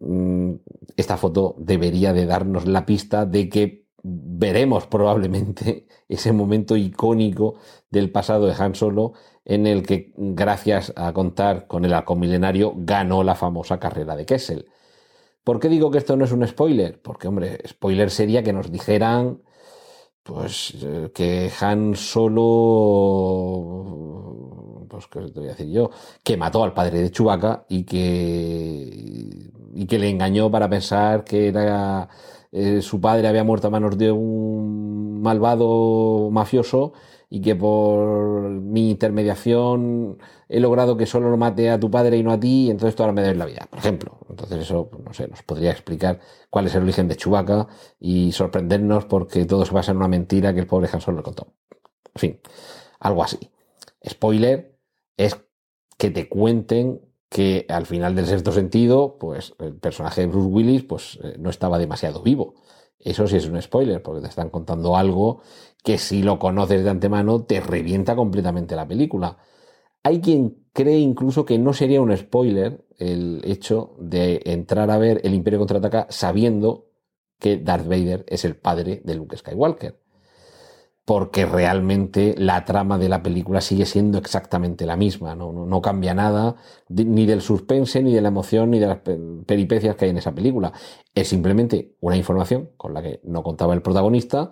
Mm, 0.00 0.54
esta 0.96 1.16
foto 1.18 1.54
debería 1.56 2.12
de 2.12 2.26
darnos 2.26 2.66
la 2.66 2.84
pista 2.84 3.24
de 3.24 3.48
que 3.48 3.86
veremos 4.02 4.88
probablemente 4.88 5.86
ese 6.08 6.32
momento 6.32 6.76
icónico 6.76 7.60
del 7.90 8.10
pasado 8.10 8.46
de 8.46 8.56
Han 8.58 8.74
Solo 8.74 9.12
en 9.44 9.68
el 9.68 9.86
que, 9.86 10.12
gracias 10.16 10.92
a 10.96 11.12
contar 11.12 11.68
con 11.68 11.84
el 11.84 11.94
halcón 11.94 12.18
milenario, 12.18 12.74
ganó 12.76 13.22
la 13.22 13.36
famosa 13.36 13.78
carrera 13.78 14.16
de 14.16 14.26
Kessel. 14.26 14.66
¿Por 15.48 15.58
qué 15.60 15.70
digo 15.70 15.90
que 15.90 15.96
esto 15.96 16.14
no 16.14 16.26
es 16.26 16.32
un 16.32 16.46
spoiler? 16.46 17.00
Porque, 17.00 17.26
hombre, 17.26 17.58
spoiler 17.66 18.10
sería 18.10 18.42
que 18.42 18.52
nos 18.52 18.70
dijeran 18.70 19.40
pues 20.22 20.74
eh, 20.82 21.10
que 21.14 21.50
Han 21.58 21.96
Solo 21.96 22.44
pues 24.90 25.06
qué 25.06 25.20
te 25.20 25.40
voy 25.40 25.48
a 25.48 25.52
decir 25.52 25.70
yo, 25.70 25.90
que 26.22 26.36
mató 26.36 26.62
al 26.64 26.74
padre 26.74 27.00
de 27.00 27.10
Chewbacca 27.10 27.64
y 27.66 27.84
que 27.84 29.50
y 29.74 29.86
que 29.86 29.98
le 29.98 30.10
engañó 30.10 30.50
para 30.50 30.68
pensar 30.68 31.24
que 31.24 31.48
era 31.48 32.10
eh, 32.52 32.82
su 32.82 33.00
padre 33.00 33.28
había 33.28 33.42
muerto 33.42 33.68
a 33.68 33.70
manos 33.70 33.96
de 33.96 34.12
un 34.12 35.22
malvado 35.22 36.28
mafioso 36.30 36.92
y 37.30 37.40
que 37.42 37.54
por 37.54 38.48
mi 38.48 38.90
intermediación 38.90 40.18
he 40.48 40.60
logrado 40.60 40.96
que 40.96 41.06
solo 41.06 41.30
lo 41.30 41.36
mate 41.36 41.70
a 41.70 41.78
tu 41.78 41.90
padre 41.90 42.16
y 42.16 42.22
no 42.22 42.32
a 42.32 42.40
ti, 42.40 42.66
y 42.66 42.70
entonces 42.70 42.96
tú 42.96 43.02
ahora 43.02 43.12
me 43.12 43.22
debes 43.22 43.36
la 43.36 43.44
vida, 43.44 43.66
por 43.68 43.78
ejemplo. 43.78 44.18
Entonces 44.30 44.60
eso, 44.60 44.88
pues, 44.88 45.04
no 45.04 45.12
sé, 45.12 45.28
nos 45.28 45.42
podría 45.42 45.70
explicar 45.70 46.20
cuál 46.50 46.66
es 46.66 46.74
el 46.74 46.82
origen 46.82 47.08
de 47.08 47.16
Chubaca 47.16 47.68
y 48.00 48.32
sorprendernos 48.32 49.04
porque 49.04 49.44
todo 49.44 49.64
se 49.64 49.74
basa 49.74 49.90
en 49.90 49.98
una 49.98 50.08
mentira 50.08 50.54
que 50.54 50.60
el 50.60 50.66
pobre 50.66 50.88
Han 50.92 51.00
Solo 51.00 51.18
le 51.18 51.22
contó. 51.22 51.52
En 52.14 52.20
fin, 52.20 52.40
algo 53.00 53.22
así. 53.22 53.38
Spoiler 54.08 54.78
es 55.16 55.36
que 55.98 56.10
te 56.10 56.28
cuenten 56.28 57.02
que 57.28 57.66
al 57.68 57.86
final 57.86 58.14
del 58.14 58.26
sexto 58.26 58.52
sentido, 58.52 59.18
pues 59.18 59.54
el 59.58 59.74
personaje 59.76 60.22
de 60.22 60.28
Bruce 60.28 60.48
Willis 60.48 60.82
pues, 60.84 61.18
eh, 61.22 61.36
no 61.38 61.50
estaba 61.50 61.78
demasiado 61.78 62.22
vivo. 62.22 62.54
Eso 62.98 63.26
sí 63.26 63.36
es 63.36 63.46
un 63.46 63.60
spoiler, 63.60 64.02
porque 64.02 64.20
te 64.20 64.28
están 64.28 64.50
contando 64.50 64.96
algo 64.96 65.40
que 65.82 65.98
si 65.98 66.22
lo 66.22 66.38
conoces 66.38 66.82
de 66.82 66.90
antemano 66.90 67.44
te 67.44 67.60
revienta 67.60 68.16
completamente 68.16 68.76
la 68.76 68.88
película. 68.88 69.38
Hay 70.02 70.20
quien 70.20 70.66
cree 70.72 70.98
incluso 70.98 71.44
que 71.44 71.58
no 71.58 71.72
sería 71.72 72.00
un 72.00 72.16
spoiler 72.16 72.86
el 72.98 73.40
hecho 73.44 73.94
de 73.98 74.42
entrar 74.44 74.90
a 74.90 74.98
ver 74.98 75.20
el 75.24 75.34
Imperio 75.34 75.60
contraataca 75.60 76.06
sabiendo 76.10 76.90
que 77.38 77.58
Darth 77.58 77.86
Vader 77.86 78.24
es 78.28 78.44
el 78.44 78.56
padre 78.56 79.00
de 79.04 79.14
Luke 79.14 79.36
Skywalker 79.36 80.07
porque 81.08 81.46
realmente 81.46 82.34
la 82.36 82.66
trama 82.66 82.98
de 82.98 83.08
la 83.08 83.22
película 83.22 83.62
sigue 83.62 83.86
siendo 83.86 84.18
exactamente 84.18 84.84
la 84.84 84.94
misma, 84.94 85.34
no, 85.34 85.80
cambia 85.80 86.12
nada, 86.12 86.56
ni 86.90 87.24
del 87.24 87.40
suspense, 87.40 88.02
ni 88.02 88.12
de 88.12 88.20
la 88.20 88.28
emoción, 88.28 88.70
ni 88.70 88.78
de 88.78 88.88
las 88.88 88.98
peripecias 89.46 89.96
que 89.96 90.04
hay 90.04 90.10
en 90.10 90.18
esa 90.18 90.34
película. 90.34 90.70
Es 91.14 91.28
simplemente 91.28 91.96
una 92.00 92.18
información 92.18 92.72
con 92.76 92.92
la 92.92 93.00
que 93.00 93.20
no 93.24 93.42
contaba 93.42 93.72
el 93.72 93.80
protagonista, 93.80 94.50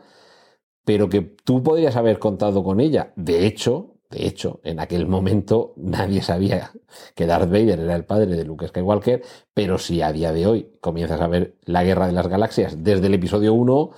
pero 0.83 1.11
que 1.11 1.21
tú 1.21 1.63
podrías 1.63 1.95
haber 1.95 2.19
contado 2.19 2.65
con 2.65 2.81
ella. 2.81 3.13
De 3.17 3.47
hecho, 3.47 3.93
De 4.09 4.27
hecho, 4.27 4.61
en 4.65 4.81
aquel 4.81 5.07
momento 5.07 5.75
nadie 5.77 6.23
sabía 6.23 6.71
que 7.15 7.27
Darth 7.27 7.51
Vader 7.51 7.81
era 7.81 7.97
el 7.97 8.05
padre 8.05 8.37
de 8.37 8.45
Luke 8.45 8.69
Skywalker, 8.69 9.23
pero 9.53 9.79
si 9.79 10.01
a 10.01 10.13
día 10.13 10.33
de 10.33 10.47
hoy 10.47 10.73
comienzas 10.81 11.21
a 11.21 11.27
ver 11.27 11.57
la 11.65 11.83
Guerra 11.85 12.07
de 12.07 12.13
las 12.13 12.29
Galaxias 12.29 12.83
desde 12.85 13.09
el 13.09 13.15
episodio 13.15 13.53
1, 13.55 13.91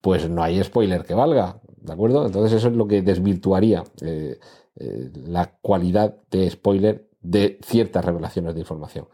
pues 0.00 0.28
no 0.28 0.42
hay 0.42 0.62
spoiler 0.64 1.04
que 1.04 1.14
valga, 1.14 1.61
¿de 1.82 1.92
acuerdo? 1.92 2.26
Entonces 2.26 2.52
eso 2.52 2.68
es 2.68 2.74
lo 2.74 2.86
que 2.86 3.02
desvirtuaría 3.02 3.84
eh, 4.00 4.38
eh, 4.76 5.10
la 5.14 5.58
cualidad 5.60 6.16
de 6.30 6.48
spoiler 6.50 7.08
de 7.20 7.58
ciertas 7.62 8.04
revelaciones 8.04 8.54
de 8.54 8.60
información. 8.60 9.08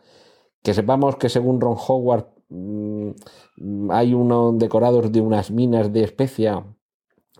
Que 0.63 0.75
sepamos 0.75 1.17
que 1.17 1.29
según 1.29 1.61
Ron 1.61 1.77
Howard 1.77 2.27
mm, 2.49 3.91
hay 3.91 4.15
unos 4.15 4.59
decorados 4.59 5.11
de 5.11 5.21
unas 5.21 5.51
minas 5.51 5.93
de 5.93 6.05
especia 6.05 6.65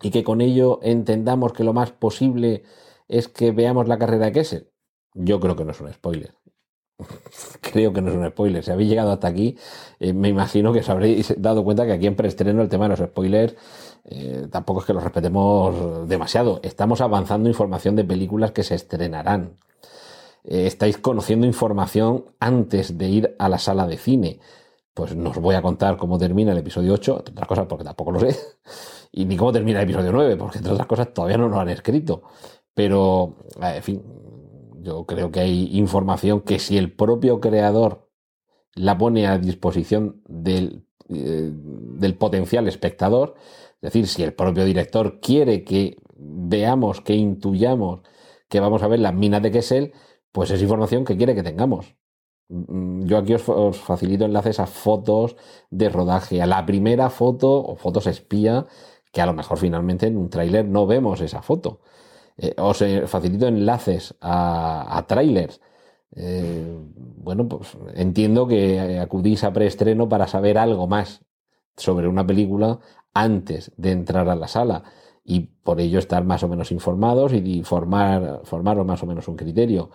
y 0.01 0.11
que 0.11 0.23
con 0.23 0.41
ello 0.41 0.79
entendamos 0.81 1.53
que 1.53 1.63
lo 1.63 1.73
más 1.73 1.91
posible 1.91 2.63
es 3.07 3.27
que 3.27 3.51
veamos 3.51 3.87
la 3.87 3.97
carrera 3.97 4.27
de 4.27 4.31
Kessel. 4.31 4.69
Yo 5.13 5.39
creo 5.39 5.55
que 5.55 5.65
no 5.65 5.71
es 5.71 5.81
un 5.81 5.91
spoiler. 5.93 6.33
creo 7.61 7.93
que 7.93 8.01
no 8.01 8.09
es 8.09 8.15
un 8.15 8.27
spoiler. 8.27 8.63
Si 8.63 8.71
habéis 8.71 8.89
llegado 8.89 9.11
hasta 9.11 9.27
aquí, 9.27 9.57
eh, 9.99 10.13
me 10.13 10.29
imagino 10.29 10.73
que 10.73 10.79
os 10.79 10.89
habréis 10.89 11.33
dado 11.41 11.63
cuenta 11.63 11.85
que 11.85 11.93
aquí 11.93 12.07
en 12.07 12.15
preestreno 12.15 12.61
el 12.61 12.69
tema 12.69 12.85
de 12.85 12.97
los 12.97 13.09
spoilers 13.09 13.55
eh, 14.05 14.47
tampoco 14.51 14.79
es 14.81 14.85
que 14.85 14.93
los 14.93 15.03
respetemos 15.03 16.07
demasiado. 16.07 16.59
Estamos 16.63 17.01
avanzando 17.01 17.49
información 17.49 17.95
de 17.95 18.03
películas 18.03 18.51
que 18.51 18.63
se 18.63 18.75
estrenarán. 18.75 19.57
Eh, 20.43 20.65
estáis 20.65 20.97
conociendo 20.97 21.45
información 21.45 22.25
antes 22.39 22.97
de 22.97 23.07
ir 23.07 23.35
a 23.39 23.49
la 23.49 23.59
sala 23.59 23.87
de 23.87 23.97
cine. 23.97 24.39
Pues 24.93 25.15
no 25.15 25.29
os 25.29 25.37
voy 25.37 25.55
a 25.55 25.61
contar 25.61 25.97
cómo 25.97 26.17
termina 26.17 26.51
el 26.51 26.57
episodio 26.57 26.93
8, 26.93 27.17
entre 27.19 27.31
otras 27.33 27.47
cosas 27.47 27.65
porque 27.67 27.83
tampoco 27.83 28.11
lo 28.11 28.19
sé, 28.19 28.35
y 29.11 29.25
ni 29.25 29.37
cómo 29.37 29.51
termina 29.53 29.79
el 29.79 29.83
episodio 29.83 30.11
9, 30.11 30.37
porque 30.37 30.57
entre 30.57 30.73
otras 30.73 30.87
cosas 30.87 31.13
todavía 31.13 31.37
no 31.37 31.47
lo 31.47 31.59
han 31.59 31.69
escrito. 31.69 32.23
Pero, 32.73 33.35
eh, 33.61 33.75
en 33.77 33.83
fin, 33.83 34.03
yo 34.81 35.05
creo 35.05 35.31
que 35.31 35.41
hay 35.41 35.77
información 35.77 36.41
que 36.41 36.59
si 36.59 36.77
el 36.77 36.93
propio 36.93 37.39
creador 37.39 38.09
la 38.75 38.97
pone 38.97 39.27
a 39.27 39.37
disposición 39.37 40.21
del, 40.27 40.85
del 41.07 42.15
potencial 42.15 42.67
espectador, 42.67 43.35
es 43.81 43.93
decir, 43.93 44.07
si 44.07 44.23
el 44.23 44.33
propio 44.33 44.65
director 44.65 45.19
quiere 45.21 45.63
que 45.63 45.97
veamos, 46.15 47.01
que 47.01 47.15
intuyamos 47.15 48.01
que 48.49 48.59
vamos 48.59 48.83
a 48.83 48.87
ver 48.87 48.99
las 48.99 49.13
minas 49.13 49.41
de 49.41 49.51
Kessel, 49.51 49.93
pues 50.31 50.51
es 50.51 50.61
información 50.61 51.05
que 51.05 51.15
quiere 51.15 51.35
que 51.35 51.43
tengamos. 51.43 51.95
Mm, 52.49 53.05
yo 53.05 53.17
aquí 53.17 53.33
os, 53.35 53.77
facilito 53.77 54.25
enlaces 54.25 54.59
a 54.59 54.65
fotos 54.67 55.35
de 55.69 55.89
rodaje, 55.89 56.41
a 56.41 56.47
la 56.47 56.65
primera 56.65 57.09
foto 57.09 57.63
o 57.63 57.75
fotos 57.75 58.07
espía, 58.07 58.65
que 59.11 59.21
a 59.21 59.25
lo 59.25 59.33
mejor 59.33 59.57
finalmente 59.59 60.07
en 60.07 60.17
un 60.17 60.29
tráiler 60.29 60.65
no 60.65 60.87
vemos 60.87 61.21
esa 61.21 61.41
foto. 61.41 61.81
Eh, 62.37 62.55
os 62.57 62.83
facilito 63.07 63.47
enlaces 63.47 64.15
a, 64.21 64.97
a 64.97 65.07
trailers. 65.07 65.61
Eh, 66.15 66.77
bueno, 67.17 67.47
pues 67.47 67.77
entiendo 67.95 68.47
que 68.47 68.99
acudís 68.99 69.43
a 69.43 69.53
preestreno 69.53 70.09
para 70.09 70.27
saber 70.27 70.57
algo 70.57 70.87
más 70.87 71.21
sobre 71.77 72.07
una 72.07 72.25
película 72.25 72.79
antes 73.21 73.71
de 73.77 73.91
entrar 73.91 74.29
a 74.29 74.35
la 74.35 74.47
sala 74.47 74.83
y 75.23 75.41
por 75.41 75.79
ello 75.79 75.99
estar 75.99 76.23
más 76.23 76.43
o 76.43 76.47
menos 76.47 76.71
informados 76.71 77.33
y 77.33 77.63
formar, 77.63 78.41
formaros 78.43 78.85
más 78.85 79.03
o 79.03 79.05
menos 79.05 79.27
un 79.27 79.35
criterio 79.35 79.89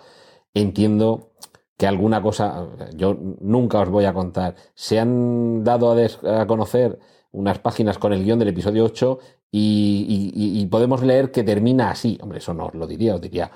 entiendo 0.55 1.33
que 1.77 1.87
alguna 1.87 2.23
cosa, 2.23 2.69
yo 2.95 3.17
nunca 3.41 3.81
os 3.81 3.89
voy 3.89 4.05
a 4.05 4.15
contar, 4.15 4.55
se 4.75 5.01
han 5.01 5.65
dado 5.65 5.93
a, 5.93 6.47
conocer 6.47 7.01
unas 7.33 7.59
páginas 7.59 7.99
con 7.99 8.13
el 8.13 8.25
guion 8.25 8.39
del 8.39 8.49
episodio 8.49 8.85
8 8.85 9.19
y, 9.51 10.67
podemos 10.71 11.03
leer 11.03 11.31
que 11.33 11.43
termina 11.43 11.91
así. 11.91 12.19
Hombre, 12.23 12.39
eso 12.39 12.55
no 12.55 12.67
os 12.67 12.75
lo 12.75 12.87
diría, 12.87 13.17
os 13.17 13.21
diría, 13.21 13.51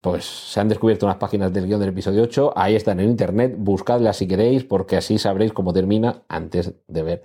pues 0.00 0.24
se 0.24 0.60
han 0.60 0.68
descubierto 0.68 1.06
unas 1.06 1.18
páginas 1.18 1.52
del 1.52 1.66
guion 1.66 1.80
del 1.80 1.90
episodio 1.90 2.22
8, 2.22 2.52
ahí 2.54 2.76
están 2.76 3.00
en 3.00 3.10
internet, 3.10 3.54
buscadlas 3.58 4.16
si 4.16 4.28
queréis, 4.28 4.64
porque 4.64 4.96
así 4.96 5.18
sabréis 5.18 5.52
cómo 5.52 5.72
termina 5.72 6.22
antes 6.28 6.74
de 6.86 7.02
ver 7.02 7.22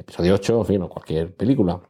episodio 0.00 0.34
8, 0.34 0.58
en 0.60 0.66
fin, 0.66 0.82
o 0.82 0.88
cualquier 0.88 1.34
película. 1.34 1.80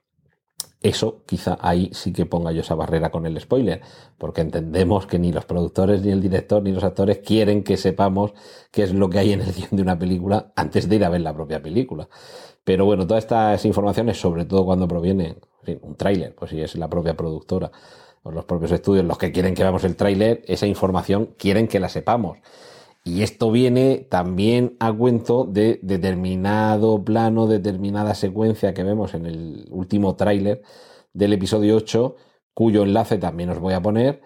Eso 0.81 1.25
quizá 1.27 1.59
ahí 1.61 1.91
sí 1.93 2.13
que 2.13 2.25
ponga 2.25 2.53
yo 2.53 2.61
esa 2.61 2.77
barrera 2.77 3.11
con 3.11 3.27
el 3.27 3.41
spoiler, 3.41 3.81
porque 4.17 4.43
entendemos 4.43 5.07
que 5.07 5.19
ni 5.19 5.33
los 5.33 5.45
productores, 5.45 6.03
ni 6.03 6.13
el 6.13 6.23
director, 6.23 6.63
ni 6.63 6.71
los 6.71 6.85
actores 6.85 7.19
quieren 7.19 7.65
que 7.65 7.77
sepamos 7.77 8.33
qué 8.71 8.85
es 8.85 8.95
lo 8.95 9.11
que 9.11 9.19
hay 9.19 9.33
en 9.33 9.41
el 9.41 9.53
guion 9.53 9.71
de 9.73 9.83
una 9.83 9.99
película 9.99 10.53
antes 10.55 10.89
de 10.89 10.97
ir 10.97 11.05
a 11.05 11.09
ver 11.09 11.23
la 11.23 11.35
propia 11.35 11.61
película. 11.61 12.09
Pero 12.63 12.85
bueno, 12.85 13.07
todas 13.07 13.25
estas 13.25 13.65
informaciones, 13.65 14.21
sobre 14.21 14.45
todo 14.45 14.65
cuando 14.65 14.87
proviene 14.87 15.37
un 15.83 15.97
tráiler, 15.97 16.35
pues 16.35 16.53
si 16.53 16.61
es 16.61 16.77
la 16.77 16.89
propia 16.89 17.17
productora 17.17 17.73
o 18.23 18.31
los 18.31 18.45
propios 18.45 18.71
estudios 18.73 19.05
los 19.05 19.19
que 19.19 19.33
quieren 19.33 19.55
que 19.55 19.63
veamos 19.63 19.85
el 19.85 19.97
tráiler, 19.97 20.43
esa 20.47 20.67
información 20.67 21.35
quieren 21.37 21.67
que 21.67 21.81
la 21.81 21.89
sepamos. 21.89 22.39
Y 23.05 23.23
esto 23.23 23.51
viene 23.51 24.07
también 24.11 24.77
a 24.81 24.93
cuento 24.93 25.45
de 25.45 25.81
determinado 25.83 27.03
plano, 27.05 27.47
determinada 27.47 28.15
secuencia 28.15 28.75
que 28.75 28.83
vemos 28.83 29.15
en 29.15 29.27
el 29.27 29.67
último 29.71 30.17
tráiler 30.17 30.63
del 31.13 31.33
episodio 31.33 31.77
8, 31.77 32.17
cuyo 32.55 32.83
enlace 32.83 33.19
también 33.19 33.51
os 33.51 33.61
voy 33.61 33.75
a 33.75 33.83
poner 33.83 34.21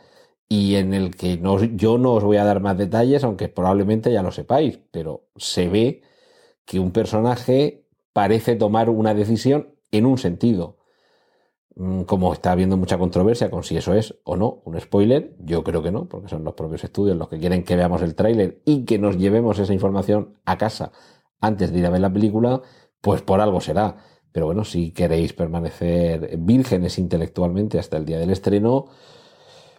y 0.53 0.77
en 0.77 0.93
el 0.93 1.17
que 1.17 1.39
no, 1.39 1.65
yo 1.65 1.97
no 1.97 2.13
os 2.13 2.25
voy 2.25 2.37
a 2.37 2.45
dar 2.45 2.61
más 2.61 2.77
detalles, 2.77 3.25
aunque 3.25 3.49
probablemente 3.49 4.13
ya 4.13 4.23
lo 4.23 4.33
sepáis, 4.33 4.79
pero 4.91 5.29
se 5.37 5.69
ve 5.71 6.03
que 6.67 6.79
un 6.79 6.93
personaje 6.93 7.87
parece 8.13 8.57
tomar 8.57 8.91
una 8.91 9.15
decisión 9.15 9.75
en 9.93 10.05
un 10.05 10.19
sentido. 10.19 10.77
Mm, 11.75 12.03
como 12.03 12.33
está 12.33 12.53
habiendo 12.53 12.77
mucha 12.77 12.99
controversia 12.99 13.51
con 13.51 13.63
si 13.65 13.77
eso 13.77 13.95
es 13.95 14.15
o 14.25 14.37
no 14.37 14.61
un 14.65 14.79
spoiler, 14.81 15.35
yo 15.41 15.65
creo 15.65 15.83
que 15.83 15.91
no, 15.91 16.07
porque 16.07 16.29
son 16.29 16.45
los 16.45 16.55
propios 16.55 16.85
estudios 16.85 17.17
los 17.17 17.29
que 17.29 17.39
quieren 17.39 17.65
que 17.65 17.77
veamos 17.77 18.03
el 18.03 18.15
tráiler 18.15 18.61
y 18.67 18.85
que 18.85 18.99
nos 18.99 19.17
llevemos 19.17 19.59
esa 19.59 19.73
información 19.73 20.37
a 20.45 20.59
casa 20.59 20.93
antes 21.41 21.73
de 21.73 21.79
ir 21.79 21.87
a 21.87 21.91
ver 21.91 22.01
la 22.01 22.13
película, 22.13 22.63
pues 23.01 23.23
por 23.23 23.41
algo 23.41 23.61
será. 23.61 23.97
Pero 24.33 24.47
bueno, 24.47 24.65
si 24.65 24.93
queréis 24.93 25.33
permanecer 25.33 26.37
vírgenes 26.39 26.99
intelectualmente 26.99 27.79
hasta 27.79 27.97
el 27.97 28.05
día 28.07 28.19
del 28.19 28.31
estreno, 28.31 28.87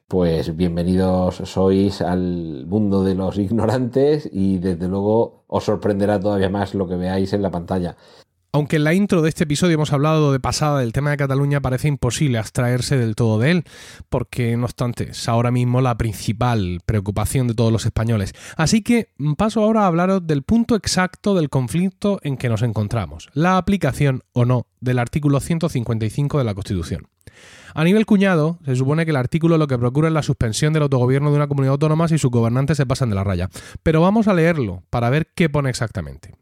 pues 0.07 0.55
bienvenidos 0.55 1.37
sois 1.45 2.01
al 2.01 2.65
mundo 2.67 3.03
de 3.03 3.15
los 3.15 3.37
ignorantes 3.47 4.29
y 4.31 4.57
desde 4.59 4.87
luego 4.87 5.45
os 5.47 5.63
sorprenderá 5.65 6.19
todavía 6.19 6.49
más 6.49 6.75
lo 6.75 6.87
que 6.87 6.95
veáis 6.95 7.33
en 7.33 7.41
la 7.41 7.51
pantalla. 7.51 7.97
Aunque 8.55 8.75
en 8.75 8.83
la 8.83 8.93
intro 8.93 9.23
de 9.23 9.29
este 9.29 9.45
episodio 9.45 9.73
hemos 9.73 9.93
hablado 9.93 10.31
de 10.31 10.39
pasada 10.39 10.81
del 10.81 10.93
tema 10.93 11.09
de 11.09 11.17
Cataluña, 11.17 11.59
parece 11.59 11.87
imposible 11.87 12.37
abstraerse 12.37 12.95
del 12.95 13.15
todo 13.15 13.39
de 13.39 13.49
él, 13.49 13.63
porque 14.09 14.55
no 14.55 14.65
obstante 14.65 15.09
es 15.09 15.27
ahora 15.27 15.49
mismo 15.49 15.81
la 15.81 15.97
principal 15.97 16.79
preocupación 16.85 17.47
de 17.47 17.55
todos 17.55 17.71
los 17.71 17.87
españoles. 17.87 18.35
Así 18.55 18.83
que 18.83 19.09
paso 19.39 19.63
ahora 19.63 19.81
a 19.81 19.87
hablaros 19.87 20.27
del 20.27 20.43
punto 20.43 20.75
exacto 20.75 21.33
del 21.33 21.49
conflicto 21.49 22.19
en 22.21 22.37
que 22.37 22.47
nos 22.47 22.61
encontramos, 22.61 23.31
la 23.33 23.57
aplicación 23.57 24.21
o 24.33 24.45
no 24.45 24.67
del 24.81 24.99
artículo 24.99 25.39
155 25.39 26.37
de 26.37 26.43
la 26.43 26.53
Constitución. 26.53 27.07
A 27.73 27.83
nivel 27.83 28.05
cuñado, 28.05 28.59
se 28.65 28.75
supone 28.75 29.05
que 29.05 29.09
el 29.09 29.17
artículo 29.17 29.57
lo 29.57 29.65
que 29.65 29.79
procura 29.79 30.09
es 30.09 30.13
la 30.13 30.21
suspensión 30.21 30.73
del 30.73 30.83
autogobierno 30.83 31.31
de 31.31 31.37
una 31.37 31.47
comunidad 31.47 31.71
autónoma 31.71 32.07
si 32.07 32.19
sus 32.19 32.29
gobernantes 32.29 32.77
se 32.77 32.85
pasan 32.85 33.09
de 33.09 33.15
la 33.15 33.23
raya. 33.23 33.49
Pero 33.81 33.99
vamos 34.01 34.27
a 34.27 34.33
leerlo 34.35 34.83
para 34.91 35.09
ver 35.09 35.31
qué 35.33 35.49
pone 35.49 35.71
exactamente. 35.71 36.35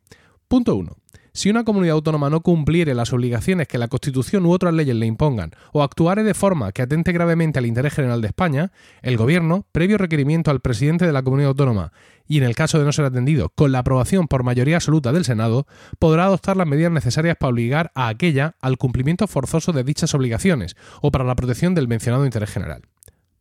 Punto 0.50 0.76
1. 0.76 1.01
Si 1.34 1.50
una 1.50 1.64
comunidad 1.64 1.96
autónoma 1.96 2.30
no 2.30 2.42
cumpliere 2.42 2.94
las 2.94 3.14
obligaciones 3.14 3.66
que 3.66 3.78
la 3.78 3.88
Constitución 3.88 4.46
u 4.46 4.52
otras 4.52 4.74
leyes 4.74 4.98
le 4.98 5.06
impongan 5.06 5.52
o 5.72 5.82
actuare 5.82 6.24
de 6.24 6.34
forma 6.34 6.74
que 6.74 6.82
atente 6.82 7.14
gravemente 7.14 7.58
al 7.58 7.66
interés 7.66 7.94
general 7.94 8.20
de 8.20 8.28
España, 8.28 8.74
el 9.02 9.16
Gobierno, 9.16 9.66
previo 9.72 9.98
requerimiento 9.98 10.52
al 10.52 10.60
presidente 10.60 11.06
de 11.06 11.14
la 11.14 11.24
comunidad 11.24 11.52
autónoma 11.52 11.94
y 12.28 12.38
en 12.38 12.44
el 12.44 12.54
caso 12.54 12.80
de 12.80 12.84
no 12.84 12.92
ser 12.92 13.06
atendido, 13.06 13.48
con 13.56 13.72
la 13.72 13.80
aprobación 13.80 14.28
por 14.28 14.44
mayoría 14.44 14.76
absoluta 14.76 15.14
del 15.14 15.24
Senado, 15.24 15.68
podrá 16.00 16.26
adoptar 16.26 16.58
las 16.58 16.68
medidas 16.68 16.92
necesarias 16.92 17.38
para 17.40 17.52
obligar 17.52 17.92
a 17.96 18.10
aquella 18.10 18.58
al 18.60 18.78
cumplimiento 18.78 19.26
forzoso 19.26 19.72
de 19.72 19.86
dichas 19.86 20.14
obligaciones 20.14 20.76
o 21.02 21.12
para 21.12 21.24
la 21.24 21.36
protección 21.36 21.76
del 21.76 21.88
mencionado 21.88 22.26
interés 22.26 22.50
general. 22.50 22.82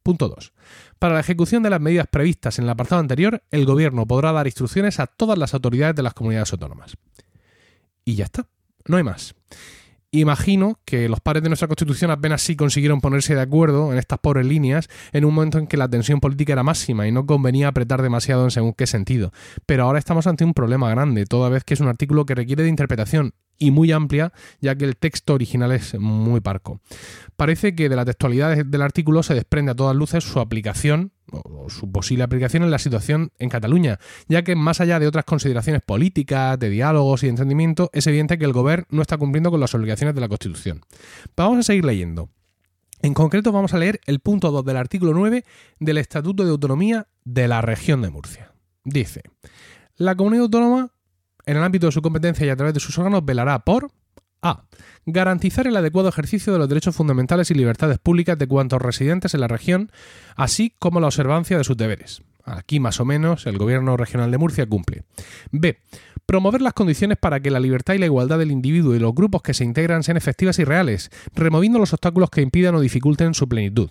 Punto 0.04 0.28
2. 0.28 0.52
Para 1.00 1.14
la 1.14 1.20
ejecución 1.20 1.64
de 1.64 1.70
las 1.70 1.80
medidas 1.80 2.06
previstas 2.06 2.60
en 2.60 2.64
el 2.64 2.70
apartado 2.70 3.00
anterior, 3.00 3.42
el 3.50 3.66
Gobierno 3.66 4.06
podrá 4.06 4.30
dar 4.30 4.46
instrucciones 4.46 5.00
a 5.00 5.08
todas 5.08 5.36
las 5.36 5.54
autoridades 5.54 5.96
de 5.96 6.04
las 6.04 6.14
comunidades 6.14 6.52
autónomas 6.52 6.96
y 8.04 8.14
ya 8.14 8.24
está. 8.24 8.46
No 8.86 8.96
hay 8.96 9.02
más. 9.02 9.34
Imagino 10.12 10.80
que 10.84 11.08
los 11.08 11.20
padres 11.20 11.44
de 11.44 11.50
nuestra 11.50 11.68
Constitución 11.68 12.10
apenas 12.10 12.42
sí 12.42 12.56
consiguieron 12.56 13.00
ponerse 13.00 13.36
de 13.36 13.42
acuerdo 13.42 13.92
en 13.92 13.98
estas 13.98 14.18
pobres 14.18 14.44
líneas 14.44 14.88
en 15.12 15.24
un 15.24 15.32
momento 15.32 15.58
en 15.58 15.68
que 15.68 15.76
la 15.76 15.88
tensión 15.88 16.18
política 16.18 16.52
era 16.52 16.64
máxima 16.64 17.06
y 17.06 17.12
no 17.12 17.26
convenía 17.26 17.68
apretar 17.68 18.02
demasiado 18.02 18.42
en 18.42 18.50
según 18.50 18.72
qué 18.72 18.88
sentido. 18.88 19.32
Pero 19.66 19.84
ahora 19.84 20.00
estamos 20.00 20.26
ante 20.26 20.44
un 20.44 20.52
problema 20.52 20.90
grande, 20.90 21.26
toda 21.26 21.48
vez 21.48 21.62
que 21.62 21.74
es 21.74 21.80
un 21.80 21.86
artículo 21.86 22.26
que 22.26 22.34
requiere 22.34 22.64
de 22.64 22.68
interpretación 22.68 23.34
y 23.56 23.70
muy 23.70 23.92
amplia, 23.92 24.32
ya 24.60 24.74
que 24.74 24.84
el 24.84 24.96
texto 24.96 25.34
original 25.34 25.70
es 25.70 25.96
muy 25.96 26.40
parco. 26.40 26.80
Parece 27.36 27.76
que 27.76 27.88
de 27.88 27.94
la 27.94 28.04
textualidad 28.04 28.64
del 28.64 28.82
artículo 28.82 29.22
se 29.22 29.34
desprende 29.34 29.72
a 29.72 29.76
todas 29.76 29.94
luces 29.94 30.24
su 30.24 30.40
aplicación 30.40 31.12
o 31.32 31.68
su 31.70 31.90
posible 31.90 32.24
aplicación 32.24 32.62
en 32.62 32.70
la 32.70 32.78
situación 32.78 33.32
en 33.38 33.48
Cataluña, 33.48 33.98
ya 34.28 34.42
que 34.42 34.56
más 34.56 34.80
allá 34.80 34.98
de 34.98 35.06
otras 35.06 35.24
consideraciones 35.24 35.82
políticas, 35.82 36.58
de 36.58 36.70
diálogos 36.70 37.22
y 37.22 37.26
de 37.26 37.30
entendimiento, 37.30 37.90
es 37.92 38.06
evidente 38.06 38.38
que 38.38 38.44
el 38.44 38.52
gobierno 38.52 38.86
no 38.90 39.02
está 39.02 39.16
cumpliendo 39.16 39.50
con 39.50 39.60
las 39.60 39.74
obligaciones 39.74 40.14
de 40.14 40.20
la 40.20 40.28
Constitución. 40.28 40.80
Vamos 41.36 41.58
a 41.58 41.62
seguir 41.62 41.84
leyendo. 41.84 42.28
En 43.02 43.14
concreto 43.14 43.50
vamos 43.50 43.72
a 43.72 43.78
leer 43.78 44.00
el 44.06 44.20
punto 44.20 44.50
2 44.50 44.64
del 44.64 44.76
artículo 44.76 45.14
9 45.14 45.44
del 45.78 45.98
Estatuto 45.98 46.44
de 46.44 46.50
Autonomía 46.50 47.08
de 47.24 47.48
la 47.48 47.62
Región 47.62 48.02
de 48.02 48.10
Murcia. 48.10 48.52
Dice, 48.84 49.22
la 49.96 50.14
comunidad 50.14 50.44
autónoma, 50.44 50.92
en 51.46 51.56
el 51.56 51.62
ámbito 51.62 51.86
de 51.86 51.92
su 51.92 52.02
competencia 52.02 52.46
y 52.46 52.50
a 52.50 52.56
través 52.56 52.74
de 52.74 52.80
sus 52.80 52.98
órganos, 52.98 53.24
velará 53.24 53.58
por 53.60 53.90
a. 54.42 54.64
Garantizar 55.06 55.66
el 55.66 55.76
adecuado 55.76 56.08
ejercicio 56.08 56.52
de 56.52 56.58
los 56.58 56.68
derechos 56.68 56.94
fundamentales 56.94 57.50
y 57.50 57.54
libertades 57.54 57.98
públicas 57.98 58.38
de 58.38 58.46
cuantos 58.46 58.80
residentes 58.80 59.34
en 59.34 59.40
la 59.40 59.48
región, 59.48 59.90
así 60.36 60.74
como 60.78 61.00
la 61.00 61.06
observancia 61.06 61.58
de 61.58 61.64
sus 61.64 61.76
deberes. 61.76 62.22
Aquí 62.44 62.80
más 62.80 63.00
o 63.00 63.04
menos 63.04 63.46
el 63.46 63.58
Gobierno 63.58 63.96
regional 63.96 64.30
de 64.30 64.38
Murcia 64.38 64.66
cumple. 64.66 65.04
B. 65.50 65.78
Promover 66.26 66.62
las 66.62 66.72
condiciones 66.72 67.18
para 67.18 67.40
que 67.40 67.50
la 67.50 67.60
libertad 67.60 67.94
y 67.94 67.98
la 67.98 68.06
igualdad 68.06 68.38
del 68.38 68.50
individuo 68.50 68.94
y 68.94 68.98
los 68.98 69.14
grupos 69.14 69.42
que 69.42 69.54
se 69.54 69.64
integran 69.64 70.02
sean 70.02 70.16
efectivas 70.16 70.58
y 70.58 70.64
reales, 70.64 71.10
removiendo 71.34 71.78
los 71.78 71.92
obstáculos 71.92 72.30
que 72.30 72.42
impidan 72.42 72.74
o 72.74 72.80
dificulten 72.80 73.34
su 73.34 73.48
plenitud. 73.48 73.90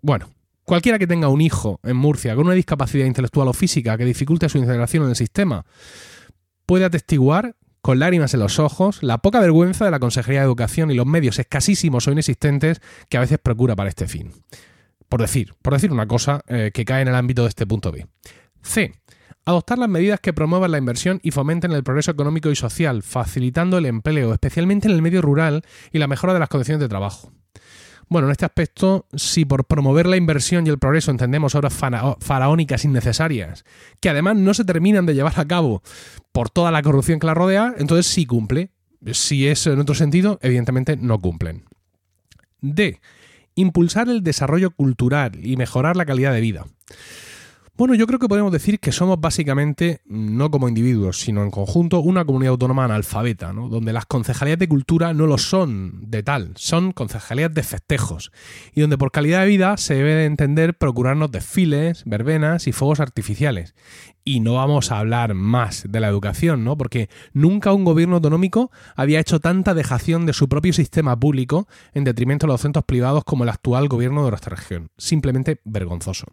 Bueno, 0.00 0.30
cualquiera 0.64 0.98
que 0.98 1.06
tenga 1.06 1.28
un 1.28 1.40
hijo 1.40 1.78
en 1.82 1.96
Murcia 1.96 2.34
con 2.34 2.46
una 2.46 2.54
discapacidad 2.54 3.06
intelectual 3.06 3.48
o 3.48 3.52
física 3.52 3.96
que 3.96 4.04
dificulte 4.04 4.48
su 4.48 4.58
integración 4.58 5.04
en 5.04 5.10
el 5.10 5.16
sistema 5.16 5.64
puede 6.66 6.84
atestiguar 6.84 7.54
con 7.82 7.98
lágrimas 7.98 8.32
en 8.32 8.40
los 8.40 8.60
ojos, 8.60 9.02
la 9.02 9.18
poca 9.18 9.40
vergüenza 9.40 9.84
de 9.84 9.90
la 9.90 9.98
Consejería 9.98 10.40
de 10.40 10.46
Educación 10.46 10.90
y 10.90 10.94
los 10.94 11.04
medios 11.04 11.38
escasísimos 11.40 12.06
o 12.06 12.12
inexistentes 12.12 12.80
que 13.08 13.16
a 13.16 13.20
veces 13.20 13.38
procura 13.38 13.74
para 13.74 13.88
este 13.88 14.06
fin. 14.06 14.30
Por 15.08 15.20
decir, 15.20 15.54
por 15.60 15.74
decir 15.74 15.92
una 15.92 16.06
cosa 16.06 16.42
eh, 16.46 16.70
que 16.72 16.84
cae 16.84 17.02
en 17.02 17.08
el 17.08 17.16
ámbito 17.16 17.42
de 17.42 17.48
este 17.48 17.66
punto 17.66 17.90
B. 17.90 18.06
C. 18.62 18.94
Adoptar 19.44 19.78
las 19.78 19.88
medidas 19.88 20.20
que 20.20 20.32
promuevan 20.32 20.70
la 20.70 20.78
inversión 20.78 21.18
y 21.24 21.32
fomenten 21.32 21.72
el 21.72 21.82
progreso 21.82 22.12
económico 22.12 22.48
y 22.48 22.56
social, 22.56 23.02
facilitando 23.02 23.76
el 23.76 23.86
empleo, 23.86 24.32
especialmente 24.32 24.86
en 24.86 24.94
el 24.94 25.02
medio 25.02 25.20
rural 25.20 25.64
y 25.90 25.98
la 25.98 26.06
mejora 26.06 26.32
de 26.32 26.38
las 26.38 26.48
condiciones 26.48 26.80
de 26.80 26.88
trabajo. 26.88 27.32
Bueno, 28.12 28.28
en 28.28 28.32
este 28.32 28.44
aspecto, 28.44 29.06
si 29.14 29.46
por 29.46 29.64
promover 29.64 30.04
la 30.04 30.18
inversión 30.18 30.66
y 30.66 30.70
el 30.70 30.78
progreso 30.78 31.10
entendemos 31.10 31.54
obras 31.54 31.72
faraónicas 31.72 32.84
innecesarias, 32.84 33.64
que 34.02 34.10
además 34.10 34.36
no 34.36 34.52
se 34.52 34.66
terminan 34.66 35.06
de 35.06 35.14
llevar 35.14 35.40
a 35.40 35.46
cabo 35.46 35.82
por 36.30 36.50
toda 36.50 36.70
la 36.70 36.82
corrupción 36.82 37.18
que 37.18 37.26
la 37.26 37.32
rodea, 37.32 37.74
entonces 37.78 38.04
sí 38.04 38.26
cumple. 38.26 38.68
Si 39.12 39.48
es 39.48 39.66
en 39.66 39.80
otro 39.80 39.94
sentido, 39.94 40.38
evidentemente 40.42 40.98
no 40.98 41.18
cumplen. 41.20 41.64
D. 42.60 43.00
Impulsar 43.54 44.10
el 44.10 44.22
desarrollo 44.22 44.72
cultural 44.72 45.42
y 45.42 45.56
mejorar 45.56 45.96
la 45.96 46.04
calidad 46.04 46.34
de 46.34 46.42
vida. 46.42 46.66
Bueno, 47.74 47.94
yo 47.94 48.06
creo 48.06 48.18
que 48.18 48.28
podemos 48.28 48.52
decir 48.52 48.78
que 48.80 48.92
somos 48.92 49.18
básicamente, 49.18 50.02
no 50.04 50.50
como 50.50 50.68
individuos, 50.68 51.20
sino 51.20 51.42
en 51.42 51.50
conjunto, 51.50 52.00
una 52.00 52.22
comunidad 52.26 52.50
autónoma 52.50 52.84
analfabeta, 52.84 53.54
¿no? 53.54 53.70
donde 53.70 53.94
las 53.94 54.04
concejalías 54.04 54.58
de 54.58 54.68
cultura 54.68 55.14
no 55.14 55.26
lo 55.26 55.38
son 55.38 56.10
de 56.10 56.22
tal, 56.22 56.52
son 56.56 56.92
concejalías 56.92 57.52
de 57.54 57.62
festejos, 57.62 58.30
y 58.74 58.82
donde 58.82 58.98
por 58.98 59.10
calidad 59.10 59.40
de 59.40 59.46
vida 59.46 59.78
se 59.78 59.94
debe 59.94 60.14
de 60.14 60.26
entender 60.26 60.76
procurarnos 60.76 61.32
desfiles, 61.32 62.02
verbenas 62.04 62.66
y 62.66 62.72
fuegos 62.72 63.00
artificiales. 63.00 63.74
Y 64.22 64.40
no 64.40 64.54
vamos 64.54 64.92
a 64.92 64.98
hablar 64.98 65.32
más 65.32 65.86
de 65.88 65.98
la 65.98 66.08
educación, 66.08 66.64
¿no? 66.64 66.76
Porque 66.76 67.08
nunca 67.32 67.72
un 67.72 67.84
gobierno 67.84 68.16
autonómico 68.16 68.70
había 68.96 69.18
hecho 69.18 69.40
tanta 69.40 69.72
dejación 69.72 70.26
de 70.26 70.34
su 70.34 70.46
propio 70.46 70.74
sistema 70.74 71.18
público 71.18 71.66
en 71.94 72.04
detrimento 72.04 72.46
de 72.46 72.52
los 72.52 72.60
centros 72.60 72.84
privados 72.84 73.24
como 73.24 73.44
el 73.44 73.50
actual 73.50 73.88
gobierno 73.88 74.24
de 74.24 74.30
nuestra 74.30 74.54
región. 74.54 74.90
Simplemente 74.98 75.62
vergonzoso. 75.64 76.26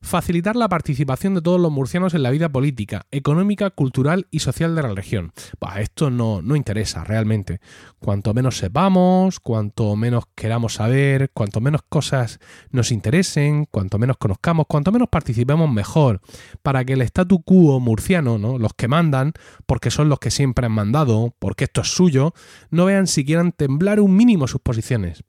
Facilitar 0.00 0.56
la 0.56 0.68
participación 0.68 1.34
de 1.34 1.42
todos 1.42 1.60
los 1.60 1.72
murcianos 1.72 2.14
en 2.14 2.22
la 2.22 2.30
vida 2.30 2.48
política, 2.48 3.06
económica, 3.10 3.70
cultural 3.70 4.26
y 4.30 4.40
social 4.40 4.74
de 4.74 4.82
la 4.82 4.94
región. 4.94 5.32
Bah, 5.60 5.80
esto 5.80 6.10
no, 6.10 6.42
no 6.42 6.54
interesa 6.56 7.04
realmente. 7.04 7.60
Cuanto 7.98 8.34
menos 8.34 8.58
sepamos, 8.58 9.40
cuanto 9.40 9.96
menos 9.96 10.24
queramos 10.34 10.74
saber, 10.74 11.30
cuanto 11.32 11.60
menos 11.60 11.82
cosas 11.88 12.38
nos 12.70 12.92
interesen, 12.92 13.66
cuanto 13.70 13.98
menos 13.98 14.16
conozcamos, 14.16 14.66
cuanto 14.68 14.92
menos 14.92 15.08
participemos 15.08 15.70
mejor, 15.70 16.20
para 16.62 16.84
que 16.84 16.92
el 16.92 17.02
statu 17.02 17.42
quo 17.42 17.80
murciano, 17.80 18.38
¿no? 18.38 18.58
los 18.58 18.74
que 18.74 18.88
mandan, 18.88 19.32
porque 19.66 19.90
son 19.90 20.08
los 20.08 20.18
que 20.18 20.30
siempre 20.30 20.66
han 20.66 20.72
mandado, 20.72 21.34
porque 21.38 21.64
esto 21.64 21.80
es 21.80 21.88
suyo, 21.88 22.32
no 22.70 22.84
vean 22.84 23.06
si 23.06 23.24
quieran 23.24 23.52
temblar 23.52 24.00
un 24.00 24.16
mínimo 24.16 24.46
sus 24.46 24.60
posiciones. 24.60 25.24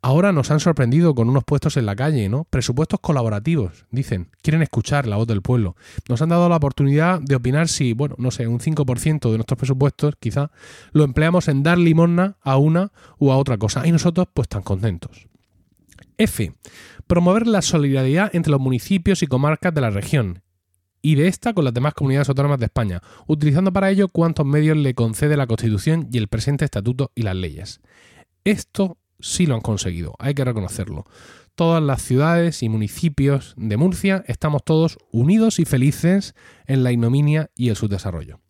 Ahora 0.00 0.32
nos 0.32 0.50
han 0.52 0.60
sorprendido 0.60 1.14
con 1.14 1.28
unos 1.28 1.42
puestos 1.42 1.76
en 1.76 1.84
la 1.84 1.96
calle, 1.96 2.28
¿no? 2.28 2.44
Presupuestos 2.44 3.00
colaborativos, 3.00 3.86
dicen. 3.90 4.30
Quieren 4.42 4.62
escuchar 4.62 5.06
la 5.06 5.16
voz 5.16 5.26
del 5.26 5.42
pueblo. 5.42 5.74
Nos 6.08 6.22
han 6.22 6.28
dado 6.28 6.48
la 6.48 6.56
oportunidad 6.56 7.20
de 7.20 7.34
opinar 7.34 7.68
si, 7.68 7.94
bueno, 7.94 8.14
no 8.18 8.30
sé, 8.30 8.46
un 8.46 8.60
5% 8.60 9.30
de 9.30 9.36
nuestros 9.36 9.58
presupuestos, 9.58 10.14
quizá, 10.20 10.52
lo 10.92 11.02
empleamos 11.02 11.48
en 11.48 11.64
dar 11.64 11.78
limosna 11.78 12.36
a 12.42 12.56
una 12.58 12.92
u 13.18 13.32
a 13.32 13.36
otra 13.36 13.58
cosa. 13.58 13.86
Y 13.86 13.92
nosotros, 13.92 14.28
pues, 14.32 14.48
tan 14.48 14.62
contentos. 14.62 15.26
F. 16.16 16.52
Promover 17.08 17.46
la 17.46 17.62
solidaridad 17.62 18.30
entre 18.34 18.52
los 18.52 18.60
municipios 18.60 19.22
y 19.22 19.26
comarcas 19.26 19.74
de 19.74 19.80
la 19.80 19.90
región 19.90 20.42
y 21.02 21.14
de 21.14 21.28
esta 21.28 21.54
con 21.54 21.64
las 21.64 21.74
demás 21.74 21.94
comunidades 21.94 22.28
autónomas 22.28 22.58
de 22.58 22.66
España, 22.66 23.02
utilizando 23.26 23.72
para 23.72 23.90
ello 23.90 24.08
cuantos 24.08 24.46
medios 24.46 24.76
le 24.76 24.94
concede 24.94 25.36
la 25.36 25.46
Constitución 25.46 26.08
y 26.12 26.18
el 26.18 26.28
presente 26.28 26.64
estatuto 26.64 27.12
y 27.14 27.22
las 27.22 27.36
leyes. 27.36 27.80
Esto 28.44 28.98
sí 29.20 29.46
lo 29.46 29.54
han 29.54 29.60
conseguido, 29.60 30.14
hay 30.18 30.34
que 30.34 30.44
reconocerlo. 30.44 31.04
Todas 31.54 31.82
las 31.82 32.02
ciudades 32.02 32.62
y 32.62 32.68
municipios 32.68 33.54
de 33.56 33.76
Murcia 33.76 34.24
estamos 34.28 34.62
todos 34.64 34.98
unidos 35.10 35.58
y 35.58 35.64
felices 35.64 36.34
en 36.66 36.84
la 36.84 36.92
ignominia 36.92 37.50
y 37.56 37.68
el 37.68 37.76
subdesarrollo. 37.76 38.40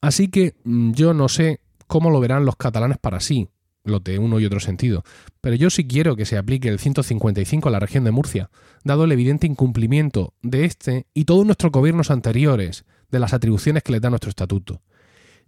Así 0.00 0.28
que 0.28 0.54
mm, 0.64 0.92
yo 0.92 1.14
no 1.14 1.28
sé 1.28 1.60
cómo 1.86 2.10
lo 2.10 2.20
verán 2.20 2.44
los 2.44 2.56
catalanes 2.56 2.98
para 2.98 3.20
sí, 3.20 3.48
lo 3.84 4.00
de 4.00 4.18
uno 4.18 4.38
y 4.38 4.44
otro 4.44 4.60
sentido, 4.60 5.02
pero 5.40 5.56
yo 5.56 5.70
sí 5.70 5.86
quiero 5.86 6.14
que 6.14 6.26
se 6.26 6.36
aplique 6.36 6.68
el 6.68 6.78
155 6.78 7.68
a 7.68 7.72
la 7.72 7.80
región 7.80 8.04
de 8.04 8.10
Murcia, 8.10 8.50
dado 8.84 9.04
el 9.04 9.12
evidente 9.12 9.46
incumplimiento 9.46 10.34
de 10.42 10.64
este 10.64 11.06
y 11.14 11.24
todos 11.24 11.44
nuestros 11.44 11.72
gobiernos 11.72 12.10
anteriores 12.10 12.84
de 13.10 13.18
las 13.18 13.32
atribuciones 13.32 13.82
que 13.82 13.92
le 13.92 14.00
da 14.00 14.10
nuestro 14.10 14.30
estatuto. 14.30 14.82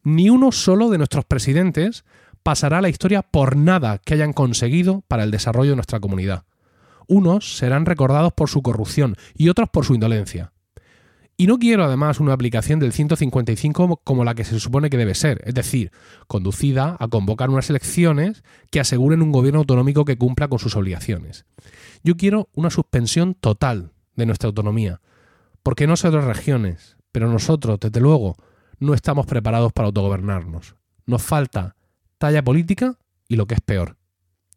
Ni 0.02 0.30
uno 0.30 0.50
solo 0.50 0.88
de 0.88 0.98
nuestros 0.98 1.26
presidentes 1.26 2.04
pasará 2.42 2.80
la 2.80 2.88
historia 2.88 3.22
por 3.22 3.56
nada 3.56 3.98
que 3.98 4.14
hayan 4.14 4.32
conseguido 4.32 5.02
para 5.08 5.24
el 5.24 5.30
desarrollo 5.30 5.70
de 5.70 5.76
nuestra 5.76 6.00
comunidad. 6.00 6.44
Unos 7.06 7.56
serán 7.56 7.86
recordados 7.86 8.32
por 8.32 8.48
su 8.48 8.62
corrupción 8.62 9.16
y 9.34 9.48
otros 9.48 9.68
por 9.68 9.84
su 9.84 9.94
indolencia. 9.94 10.52
Y 11.36 11.46
no 11.46 11.58
quiero 11.58 11.84
además 11.84 12.20
una 12.20 12.34
aplicación 12.34 12.80
del 12.80 12.92
155 12.92 14.02
como 14.04 14.24
la 14.24 14.34
que 14.34 14.44
se 14.44 14.60
supone 14.60 14.90
que 14.90 14.98
debe 14.98 15.14
ser, 15.14 15.40
es 15.46 15.54
decir, 15.54 15.90
conducida 16.26 16.98
a 17.00 17.08
convocar 17.08 17.48
unas 17.48 17.70
elecciones 17.70 18.44
que 18.70 18.78
aseguren 18.78 19.22
un 19.22 19.32
gobierno 19.32 19.60
autonómico 19.60 20.04
que 20.04 20.18
cumpla 20.18 20.48
con 20.48 20.58
sus 20.58 20.76
obligaciones. 20.76 21.46
Yo 22.04 22.18
quiero 22.18 22.50
una 22.52 22.68
suspensión 22.68 23.32
total 23.34 23.92
de 24.16 24.26
nuestra 24.26 24.48
autonomía, 24.48 25.00
porque 25.62 25.86
no 25.86 25.96
sé 25.96 26.08
otras 26.08 26.26
regiones, 26.26 26.98
pero 27.10 27.32
nosotros, 27.32 27.80
desde 27.80 28.00
luego, 28.00 28.36
no 28.78 28.92
estamos 28.92 29.24
preparados 29.24 29.72
para 29.72 29.86
autogobernarnos. 29.86 30.76
Nos 31.06 31.22
falta 31.22 31.74
talla 32.20 32.44
política 32.44 32.98
y 33.28 33.36
lo 33.36 33.46
que 33.46 33.54
es 33.54 33.62
peor, 33.62 33.96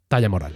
talla 0.10 0.28
moral. 0.28 0.52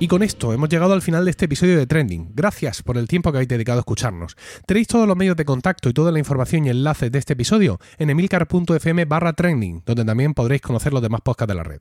Y 0.00 0.08
con 0.08 0.22
esto 0.24 0.52
hemos 0.52 0.68
llegado 0.70 0.92
al 0.94 1.02
final 1.02 1.24
de 1.24 1.30
este 1.30 1.44
episodio 1.44 1.78
de 1.78 1.86
Trending. 1.86 2.32
Gracias 2.34 2.82
por 2.82 2.98
el 2.98 3.06
tiempo 3.06 3.30
que 3.30 3.38
habéis 3.38 3.48
dedicado 3.48 3.78
a 3.78 3.82
escucharnos. 3.82 4.34
Tenéis 4.66 4.88
todos 4.88 5.06
los 5.06 5.16
medios 5.16 5.36
de 5.36 5.44
contacto 5.44 5.88
y 5.88 5.92
toda 5.92 6.10
la 6.10 6.18
información 6.18 6.66
y 6.66 6.70
enlaces 6.70 7.12
de 7.12 7.18
este 7.18 7.34
episodio 7.34 7.78
en 7.98 8.10
emilcar.fm 8.10 9.04
barra 9.04 9.34
trending, 9.34 9.84
donde 9.86 10.04
también 10.04 10.34
podréis 10.34 10.62
conocer 10.62 10.92
los 10.92 11.02
demás 11.02 11.20
podcasts 11.20 11.50
de 11.50 11.54
la 11.54 11.62
red. 11.62 11.80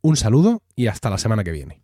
Un 0.00 0.16
saludo 0.16 0.62
y 0.74 0.88
hasta 0.88 1.10
la 1.10 1.18
semana 1.18 1.44
que 1.44 1.52
viene. 1.52 1.82